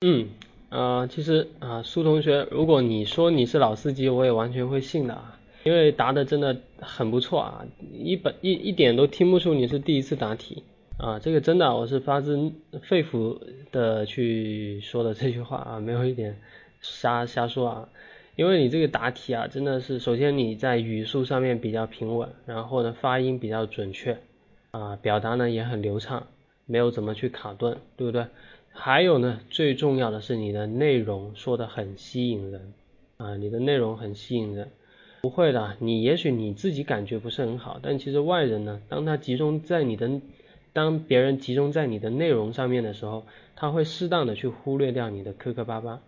[0.00, 0.28] 嗯，
[0.70, 5.36] 呃，其实啊，苏同学，如果你说你是老司机，我也完全会信的啊。
[5.62, 10.64] 因为答的真的很不错啊，一本一一点都听不出你是第一次答题，
[10.96, 12.50] 啊，这个真的我是发自
[12.82, 13.38] 肺腑
[13.70, 16.40] 的去说的这句话啊，没有一点
[16.80, 17.88] 瞎瞎说啊。
[18.36, 24.18] 因为你这个答题啊，真的是首先你在语速上面比较平稳，然后呢发音比较准确
[24.70, 26.26] 啊，表达呢也很流畅，
[26.66, 28.26] 没有怎么去卡顿，对不对？
[28.72, 32.72] 还有呢，最重要的是你的内容说的很吸引人
[33.16, 34.70] 啊，你的内容很吸引人。
[35.22, 40.20] 不会的，你也许你自己感觉不是很好，但其实外人呢，当他集中在你的，
[40.72, 43.24] 当别人集中在你的内容上面的时候，
[43.56, 46.00] 他会适当的去忽略掉你的磕磕巴巴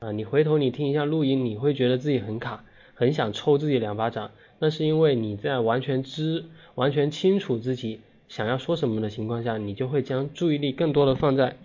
[0.00, 0.12] 啊。
[0.12, 2.64] 你回头你听一下录音，你会觉得自己很卡，
[2.94, 11.56] 很想抽自己两巴掌，那是因为你在完全知、完全清楚自己想要说什么的情况下，你就会将注意力更多的放在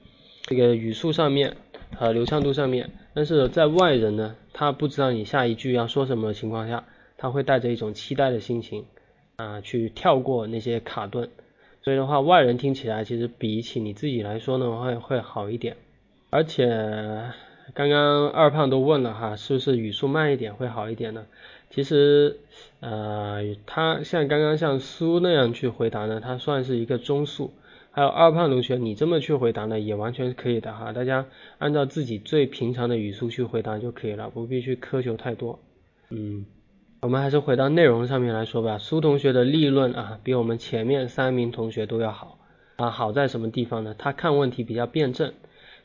[0.44, 1.58] 这个语速上面
[1.96, 2.92] 和流畅度上面。
[3.14, 6.86] 但是在外人呢，他不知道你下一句要说什么的情况下。
[7.16, 8.84] 他会带着一种期待的心情
[9.38, 11.30] 啊，去跳过那些卡顿，
[11.82, 15.78] 所以的话，外人听起来其实比起你自己来说呢，会会好一点。
[16.32, 16.68] 而且
[17.74, 21.26] 刚刚二胖都问了哈，是不是语速慢一点会好一点呢？
[21.74, 22.38] 其实
[22.82, 27.52] 呃，他像刚刚像苏那样去回答呢，他算是一个中速。
[27.90, 30.94] 还有二胖同学，你这么去回答呢，也完全可以的哈。
[30.94, 31.26] 大家
[31.58, 35.60] 按照自己最平常的语速去回答就可以了，不必去苛求太多。
[36.10, 36.46] 嗯。
[37.02, 38.78] 我们还是回到内容上面来说吧。
[38.78, 42.38] 苏同学的立论啊，比我们前面三名同学都要好
[42.78, 42.92] 啊。
[42.92, 43.96] 好在什么地方呢？
[43.98, 45.34] 他看问题比较辩证。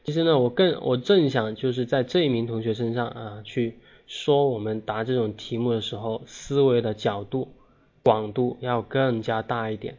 [0.05, 3.78] 其实呢，我更我正想就是在这一名同学身上啊，去
[4.09, 7.55] 说我们答这种题目的时候，思维的角度
[8.03, 9.99] 广度要更加大一点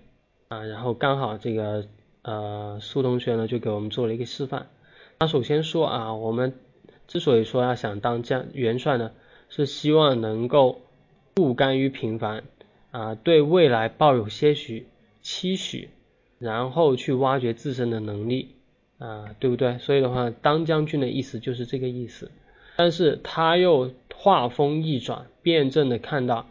[0.50, 0.66] 啊。
[0.66, 1.88] 然后刚好这个
[2.24, 4.68] 呃苏同学呢，就给我们做了一个示范。
[5.20, 6.56] 他首先说啊，我们
[7.08, 9.12] 之所以说要想当将元帅呢，
[9.48, 10.82] 是希望能够。
[11.36, 12.44] 不甘于平凡
[12.92, 14.88] 啊，对未来抱有些许
[15.22, 15.90] 期许，
[16.38, 18.56] 然后去挖掘自身的能力
[18.98, 19.78] 啊，对不对？
[19.78, 22.30] 所以的话，当将军的意思就是这个意思。
[22.80, 26.46] 但是他又话锋一转，辩证的看到，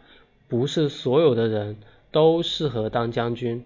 [0.47, 1.77] 不是所有的人
[2.11, 3.65] 都适合当将军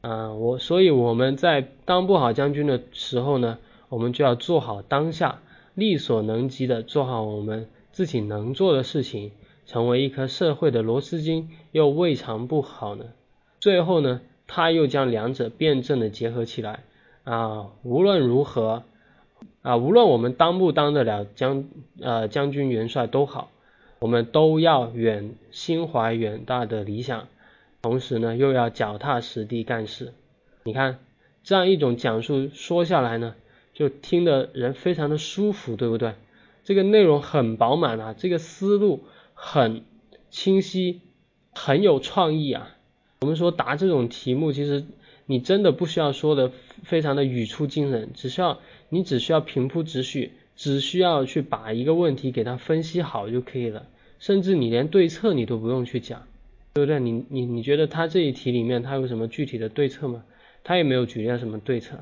[0.00, 0.32] 啊。
[0.32, 3.58] 我所以我们在当不好将军的时候呢，
[3.88, 5.40] 我们就要做好当下，
[5.74, 9.30] 力所能及的做好我们自己能做的事情。
[9.66, 13.04] 成为一颗社会的螺丝钉又未尝不好呢。
[13.60, 16.82] 最后呢，他又将两者辩证的结合起来
[17.22, 17.68] 啊。
[17.84, 18.82] 无论如何
[19.62, 21.64] 啊，无论我们当不当得了将
[22.00, 23.50] 呃将军元帅都好，
[23.98, 27.28] 我们都要远心怀远大的理想，
[27.82, 30.12] 同时呢又要脚踏实地干事。
[30.64, 30.98] 你看
[31.42, 33.34] 这样一种讲述说下来呢，
[33.72, 36.14] 就听的人非常的舒服，对不对？
[36.64, 39.04] 这个内容很饱满啊，这个思路。
[39.42, 39.84] 很
[40.28, 41.00] 清晰，
[41.54, 42.76] 很有创意啊！
[43.22, 44.84] 我们说答这种题目，其实
[45.24, 48.58] 你真的不需要说的非常的语出惊人，只需要
[48.90, 53.86] 你只需要平铺直叙，只需要去把一个问题给它分析好就可以了，
[54.18, 56.24] 甚至你连对策你都不用去讲，
[56.74, 57.00] 对不对？
[57.00, 60.24] 你你你觉得他这一题里面他有什么具体的对策吗？
[60.62, 61.96] 他也没有举什么对策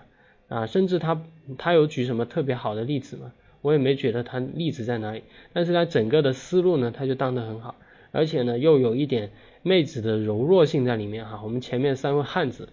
[0.48, 1.22] 啊，甚至他
[1.58, 3.32] 他有举什么特别好的例子吗？
[3.60, 7.74] 我也没觉得他例子在哪里，但是他整个的思路呢，他就当得很好，
[8.12, 9.30] 而且呢又有一点
[9.62, 11.40] 妹子的柔弱性在里面哈。
[11.44, 12.68] 我们前面三位汉子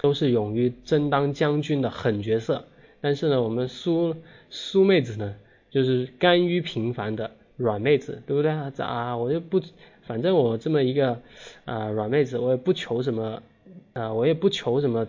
[0.00, 2.66] 都是勇于争当将军的狠角色，
[3.00, 4.16] 但是呢我们苏
[4.50, 5.34] 苏妹子呢
[5.70, 8.72] 就是甘于平凡的软妹子，对不对啊？
[8.78, 9.60] 啊，我就不，
[10.02, 11.20] 反正我这么一个
[11.64, 13.42] 啊软妹子，我也不求什么
[13.92, 15.06] 啊，我也不求什么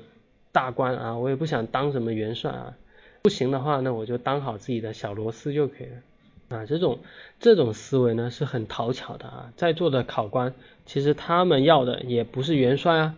[0.51, 2.75] 大官啊，我也不想当什么元帅啊。
[3.21, 6.65] 不行的话，那我就当好自己的小螺丝就可以了啊。
[6.65, 6.99] 这种
[7.39, 9.53] 这种思维呢是很讨巧的啊。
[9.55, 10.53] 在座的考官
[10.85, 13.15] 其实他们要的也不是元帅啊。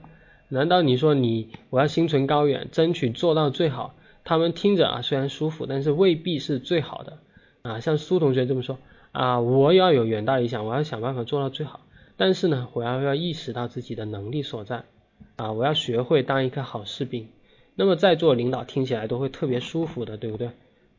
[0.50, 3.96] 难道你说你我要心存高远，争取做到最好？
[4.24, 7.20] 他们听着啊虽然舒服，但是未必是最好的
[7.62, 7.80] 啊。
[7.80, 8.78] 像苏同学这么说
[9.12, 11.82] 啊，我要有远大理想，我要想办法做到最好。
[12.16, 14.84] 但是呢，我要要意识到自己的能力所在
[15.36, 17.28] 啊，我要学会当一个好士兵。
[17.76, 20.52] 那么在座领导听起来都会特别舒服的，对不对？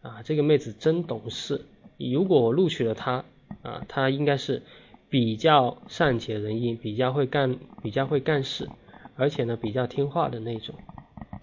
[0.03, 1.65] 啊，这个妹子真懂事。
[1.99, 3.25] 如果我录取了她，
[3.63, 4.63] 啊，她应该是
[5.09, 8.69] 比较善解人意，比较会干，比较会干事，
[9.17, 10.75] 而且呢比较听话的那种。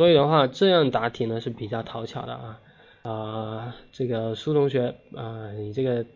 [0.01, 2.59] 所以的话，这样答题呢是比较讨巧的啊。
[3.03, 6.07] 啊，这个苏同学啊，你这个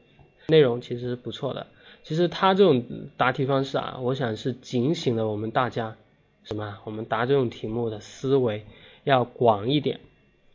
[0.47, 1.67] 内容其实是不错的。
[2.01, 2.83] 其实他这种
[3.15, 5.97] 答题方式啊，我想是警醒了我们大家
[6.45, 6.79] 什么？
[6.85, 8.65] 我们答这种题目的思维。
[9.03, 9.99] 要广一点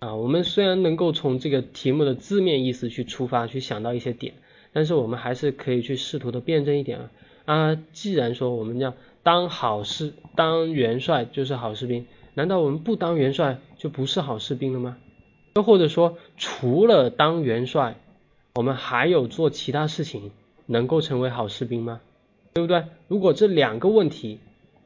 [0.01, 0.17] 啊！
[0.17, 4.35] 我们虽然能够从这个题目的字面意思去出发，去想到一些点，
[4.73, 7.11] 但是我们还是可以去试图的辩证一点啊！
[7.45, 8.93] 啊，既然说我们要
[9.23, 14.97] 当好士、当元帅就是好士兵难道我们不当元帅就不是好士兵了吗？
[15.57, 17.97] 又或者说，除了当元帅，
[18.55, 20.31] 我们还有做其他事情
[20.67, 22.01] 能够成为好士兵吗？
[22.53, 22.85] 对不对？
[23.09, 24.39] 如果这两个问题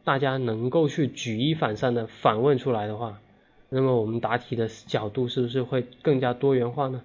[0.05, 3.21] 大家能够去举一反三的反问出来的话，
[3.69, 7.03] 那么我们答题的角度是不是会更加多元化呢？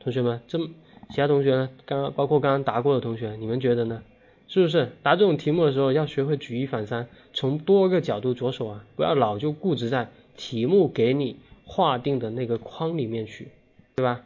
[0.00, 0.58] 同学们，这
[1.10, 1.68] 其他同学呢？
[1.84, 4.02] 刚刚包括刚刚答过的同学，你们觉得呢？
[4.52, 8.84] 是不是答这种题目的时候要学会举一反三，从多个角度着手啊？
[8.96, 13.48] 不要老就固执在题目给你划定的那个框里面去，
[13.96, 14.20] 对吧？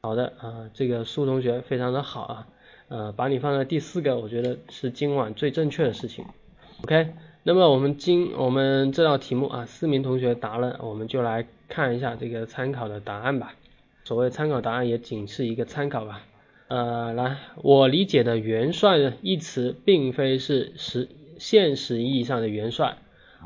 [0.00, 2.46] 好的啊，这个苏同学非常的好啊，
[2.86, 6.24] 呃，把你放在第四个，我觉得是今晚最正确的事情。
[6.84, 7.08] OK，
[7.42, 13.56] 那么我们今我们这道题目啊，四名同学答了，我们就来看一下这个参考的答案吧。
[14.04, 16.22] 所谓参考答案也仅是一个参考吧。
[16.68, 21.08] 呃，来，我理解的元帅一词，并非是实
[21.38, 22.96] 现实意义上的元帅，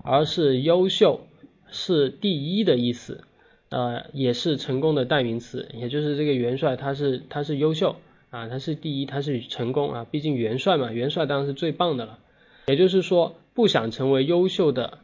[0.05, 1.21] 而是优秀，
[1.69, 3.25] 是第一的意思，
[3.71, 7.97] 呃，也是成功的代名词，也就是这个元帅他是他是优秀
[8.31, 12.21] 啊，他是第一，他是成功啊，毕竟元帅嘛，元帅当然是最棒的了。
[12.67, 14.99] 也就是说，不想成为优秀的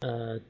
[0.00, 0.40] 呃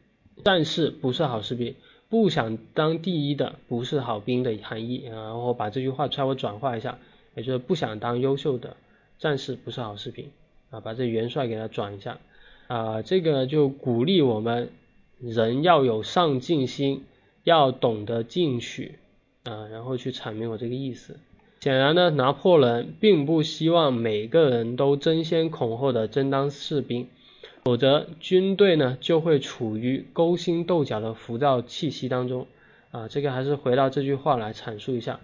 [0.45, 1.75] 战士，不是好士兵。
[2.11, 6.99] 不想当第一的不是好兵的含义啊，然后把这句话稍微转化一下，
[7.35, 8.77] 也就是不想当优秀的
[9.19, 10.31] 战士不是好士兵
[10.71, 12.19] 啊，把这元帅给他转一下
[12.67, 14.71] 啊，这个就鼓励我们
[15.21, 17.05] 人要有上进心，
[17.45, 18.99] 要懂得进取
[19.45, 21.19] 啊，然后去阐明我这个意思。
[21.61, 27.09] 显然呢，拿破仑并不希望每个人都争先恐后的争当士兵。
[27.69, 32.47] 否则，军队呢就会处于勾心斗角的浮躁气息当中
[32.93, 33.09] 啊。
[33.09, 35.21] 这个还是回到这句话来阐述一下。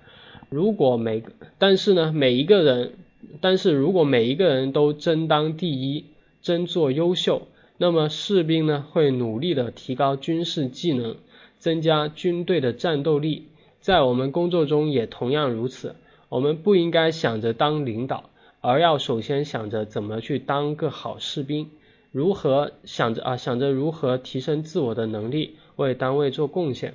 [0.50, 1.22] 如果每，
[1.56, 2.92] 但是呢，每一个人，
[3.40, 6.04] 但是如果每一个人都争当第一，
[6.42, 7.48] 争做优秀，
[7.78, 11.16] 那么士兵呢会努力的提高军事技能，
[11.56, 13.46] 增加军队的战斗力。
[13.80, 15.96] 在我们工作中也同样如此。
[16.28, 18.28] 我们不应该想着当领导，
[18.60, 21.70] 而要首先想着怎么去当个好士兵。
[22.14, 23.36] 如何想着啊？
[23.36, 26.94] 想着如何提升自我的能力，为单位做贡献。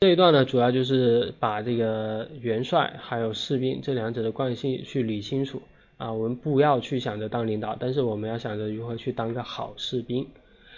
[0.00, 5.60] 这一段呢，主要就是把这个元帅还有士兵这两者的关系去理清楚
[5.98, 6.14] 啊。
[6.14, 10.28] 我们不要去想着当领导，但是我们要想着如何去当个好士兵。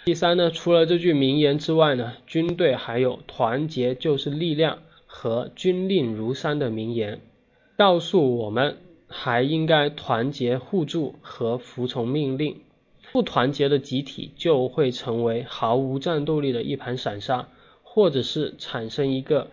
[0.03, 7.21] 第三呢，除了这句名言之外呢，军队还有团结就是力量和军令如山的名言，
[7.77, 8.75] 告诉我们
[9.07, 12.57] 还应该团结互助和服从命令。
[13.11, 17.47] 不团结的集体就会成为毫无战斗力的一盘散沙，
[17.83, 19.47] 或者是产生一个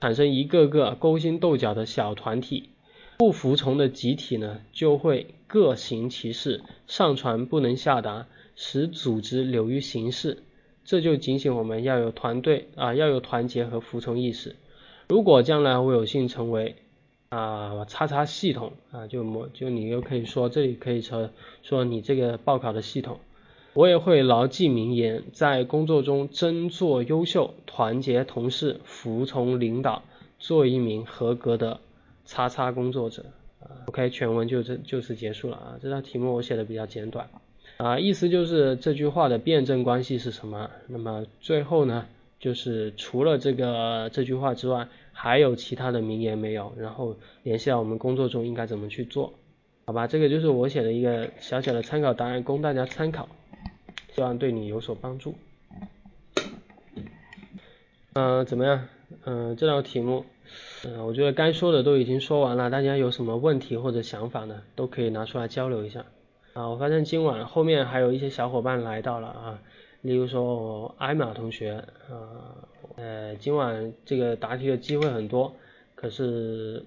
[0.00, 2.70] 产生一个个勾心斗角的小团体。
[3.18, 8.26] 不服从的集体呢，就会各行其事，上传不能下达，
[8.56, 10.42] 使组织流于形式。
[10.84, 14.56] 这就警醒我们要有团队啊，要有团结和服从意识。
[15.08, 16.76] 如果将来我有幸成为。
[17.32, 21.30] 啊，叉叉系统啊，就模就你又可以说这里可以说
[21.62, 23.20] 说你这个报考的系统，
[23.72, 30.02] 我也会牢记名言，在工作中争做优秀，团结同事，服从领导，
[30.38, 31.80] 做一名合格的
[32.26, 33.24] 叉叉工作者
[33.60, 33.80] 啊。
[33.86, 37.30] OK，全文就这就此结束了啊，这道题目我写的比较简短
[37.78, 40.68] 啊，意思就是这句话的辩证关系是什么？
[40.86, 42.04] 那么最后呢，
[42.38, 44.86] 就是除了这个这句话之外。
[45.12, 46.72] 还有其他的名言没有？
[46.76, 49.34] 然后联系到我们工作中应该怎么去做？
[49.84, 53.28] 好吧，这个就是我写的一个小小的参考答案，供大家参考，
[54.14, 55.34] 希望对你有所帮助。
[58.14, 58.88] 嗯，怎么样？
[59.24, 60.24] 嗯，这道题目，
[60.84, 64.62] 嗯，我觉得该说的都已经说完了，大家有什么问题或者想法呢？
[64.74, 66.04] 都可以拿出来交流一下。
[66.52, 69.58] 啊，我发现今晚后面还有一些小伙伴来到了啊。
[70.02, 72.61] 例如说艾玛同学，呃，
[72.96, 75.54] 呃，今晚这个答题的机会很多，
[75.94, 76.84] 可是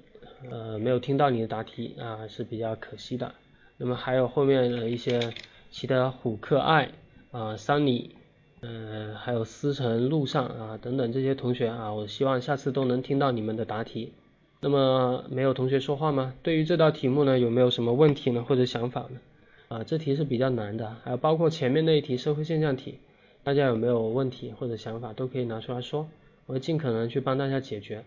[0.51, 3.33] 呃没有听到你的答题啊，是比较可惜的。
[3.77, 5.33] 那么还有后面的一些
[5.71, 6.91] 其他虎克爱
[7.31, 8.15] 啊、桑尼，
[8.61, 14.13] 呃，还有思成路上啊等等这些同学啊，我希望下次都能听到你们的答题。
[14.61, 16.33] 那么没有同学说话吗？
[16.41, 19.19] 对于这道题目呢，有没有什么问题呢或者想法呢？
[19.67, 22.99] 啊，这题是比较难的，还有包括前面那一题社会现象题，
[23.45, 26.09] 大家有没有问题或者想法都可以拿出来说，
[26.47, 28.03] 我会尽可能去帮大家解决。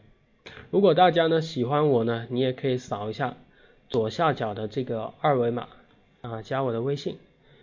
[0.72, 3.36] 如果大家呢喜欢我呢，你也可以扫一下
[3.88, 5.68] 左下角的这个二维码
[6.22, 7.18] 啊，加我的微信。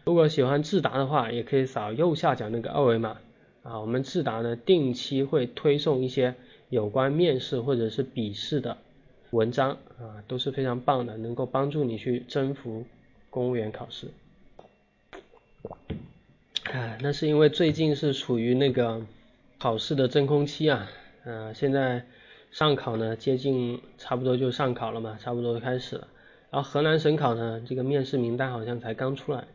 [0.06, 3.18] 如果喜欢智达的话，也可以扫右下角那个二维码
[3.62, 6.36] 啊，我们智达呢定期会推送一些
[6.70, 8.78] 有关面试或者是笔试的
[9.32, 12.86] 文章啊，都是非常棒的，能够帮助你去征服。
[13.30, 14.08] 公务员考试，
[16.76, 19.02] 哎，那是因为最近是处于那个
[19.58, 20.92] 考试的真空期啊，
[21.24, 22.04] 呃，现在
[22.52, 26.10] 上考呢接近差不多就上考了嘛，差不多就开始了。
[26.52, 29.46] 然后河南省考呢，这个面试名单好像才刚出来，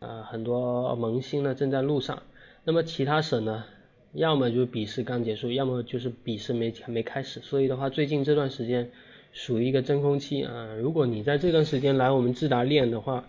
[0.00, 2.22] 呃，很多萌新呢正在路上。
[2.64, 3.64] 那么其他省呢，
[4.12, 7.40] 要么就是笔试刚结束，要么就是笔试没还没开始。
[7.40, 8.90] 所以的话，最近这段时间
[9.32, 10.74] 属于一个真空期啊。
[10.78, 13.24] 如果你在这段时间来我们智达练的话，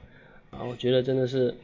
[0.50, 1.56] 啊，我觉得真的是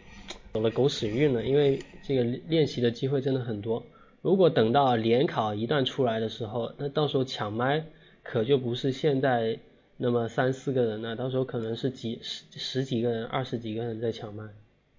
[0.53, 3.83] 走了狗屎运了，因为这个练习的机会真的很多。
[4.21, 7.85] 如果等到联考一旦出来的时候，那到时候抢麦
[8.21, 9.57] 可就不是现在
[9.97, 14.43] 那么三四个人了，到时候可能是几十十几个人、二十几个人在抢麦，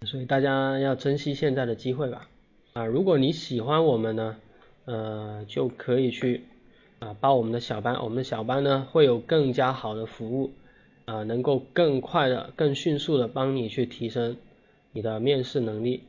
[0.04, 2.28] 所以大家要珍惜现在的机会吧。
[2.72, 4.36] 啊，如果你喜欢我们呢，
[4.86, 6.42] 呃，就可以去
[6.98, 10.50] 啊报我们的小班，我们的小班呢会有更加好的服务，
[11.04, 14.36] 啊，能够更快的、更迅速的帮你去提升
[14.94, 16.04] 你的面试能力。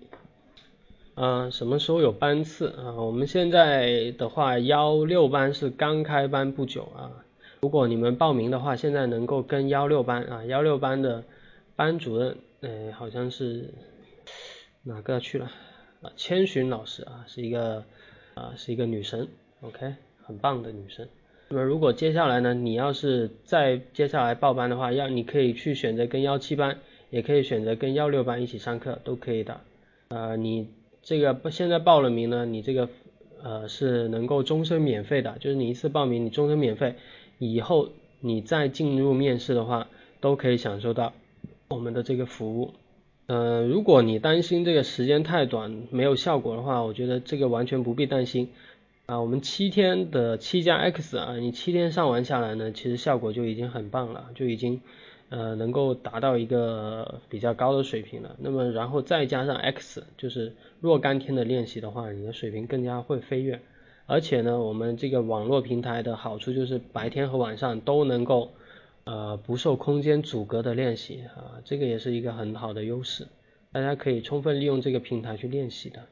[1.15, 2.93] 啊，什么时候有班次啊？
[2.93, 7.23] 我们现在的话，幺六班是刚开班不久啊。
[7.61, 11.23] 如果你们报名的话，现在能够跟幺六班啊，幺六班的
[11.75, 13.73] 班主任，呃，好像是
[14.83, 15.49] 哪个去了
[16.01, 16.11] 啊？
[16.17, 17.85] 千寻老师啊，是一个
[18.33, 19.27] 啊，是一个女神
[19.61, 21.07] ，OK，很棒的女生。
[21.47, 26.79] 那么如果接下来呢，你要是再接下来报班的话，要你可以去选择跟幺七班，
[27.15, 29.61] 也可以选择跟幺六班一起上课，都可以的。
[30.09, 30.67] 呃，你。
[31.07, 32.89] 这个现在报了名呢，你这个
[33.43, 36.95] 呃是能够终身免费的，就是你一次报名你终身免费，
[37.37, 37.89] 以后
[38.21, 39.87] 你再进入面试的话，
[40.19, 41.13] 都可以享受到
[41.67, 42.73] 我们的这个服务。
[43.27, 48.49] 呃，如果你担心这个时间太短没有效果的话，我觉得这个完全不必担心
[49.05, 49.21] 啊。
[49.21, 54.81] 我们七天的七加 X 啊，你七天上完下来呢，其实效果就已经很棒了，就已经。
[55.35, 58.37] 呃，能够达到一个比较高的水平了。
[58.39, 63.59] 那么，然后再加上 X，就是若干天的练习的话，你的水平更加会飞跃。
[64.05, 68.53] 而且呢，我们这个网络平台的好处就是白天和晚上都能够
[69.03, 73.27] 呃不受空间阻隔的练习啊，这个也是一个很好的优势。
[73.73, 76.03] 大家可以充分利用这个平台去练习的，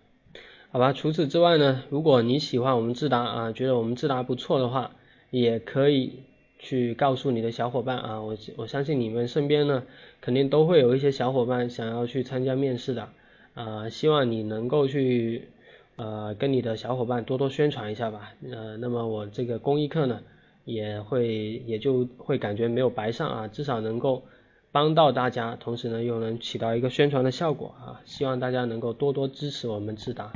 [0.70, 0.92] 好吧？
[0.92, 4.92] 除此之外呢，如果你喜欢我们智达啊，觉得我们智达不错的话，
[5.30, 6.24] 也可以。
[6.64, 9.84] 去告诉你的小伙伴啊，我我相信你们身边呢，
[10.22, 13.10] 肯定都会有一些小伙伴想要去参加面试的，
[13.54, 15.50] 啊，希望你能够去
[15.98, 20.22] 呃跟你的小伙伴多多宣传一下吧，呃，那么我这个公益课呢，
[20.64, 24.24] 也会也就会感觉没有白上啊，至少能够
[24.72, 30.32] 帮到大家，同时呢又能起到一个宣传的效果啊，希望大家能够多多支持我们智达。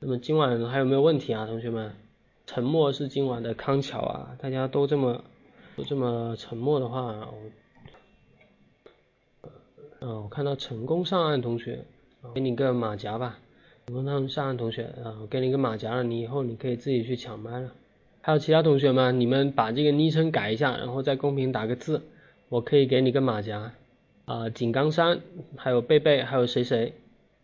[0.00, 1.92] 那么今晚还有没有问题啊，同学们？
[2.46, 5.22] 沉默是今晚的康桥啊，大家都这么。
[5.84, 7.28] 这么沉默的话，
[9.42, 9.50] 我，
[10.00, 11.84] 嗯，我看到成功上岸同学，
[12.34, 13.38] 给你个马甲吧。
[13.86, 17.72] 成功上上岸同学，啊，我给你个马甲了，你以后你可以自己去抢麦了。
[18.22, 22.02] 还有其他同学们，你们把这个昵称改一下，然后在公屏打个字，
[22.48, 23.72] 我可以给你个马甲。
[24.26, 25.22] 啊，井冈山，
[25.56, 26.92] 还有贝贝，还有谁谁，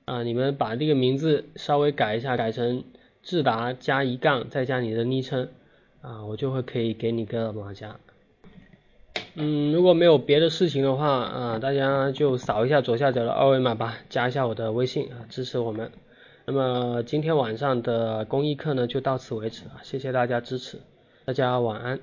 [0.05, 2.85] 啊，你们把这个名字稍微改一下，改成
[3.23, 5.49] 智达加一杠，再加你的昵称，
[6.01, 7.99] 啊，我就会可以给你个马甲。
[9.39, 15.93] 嗯，如果没有别的事情的话，啊，大家就扫一下左下角的二维码吧，加一下我的微信啊，支持我们。
[16.47, 20.79] 那么今天晚上的公益课呢，就到此为止啊，谢谢大家支持，
[21.27, 22.01] 大家晚安。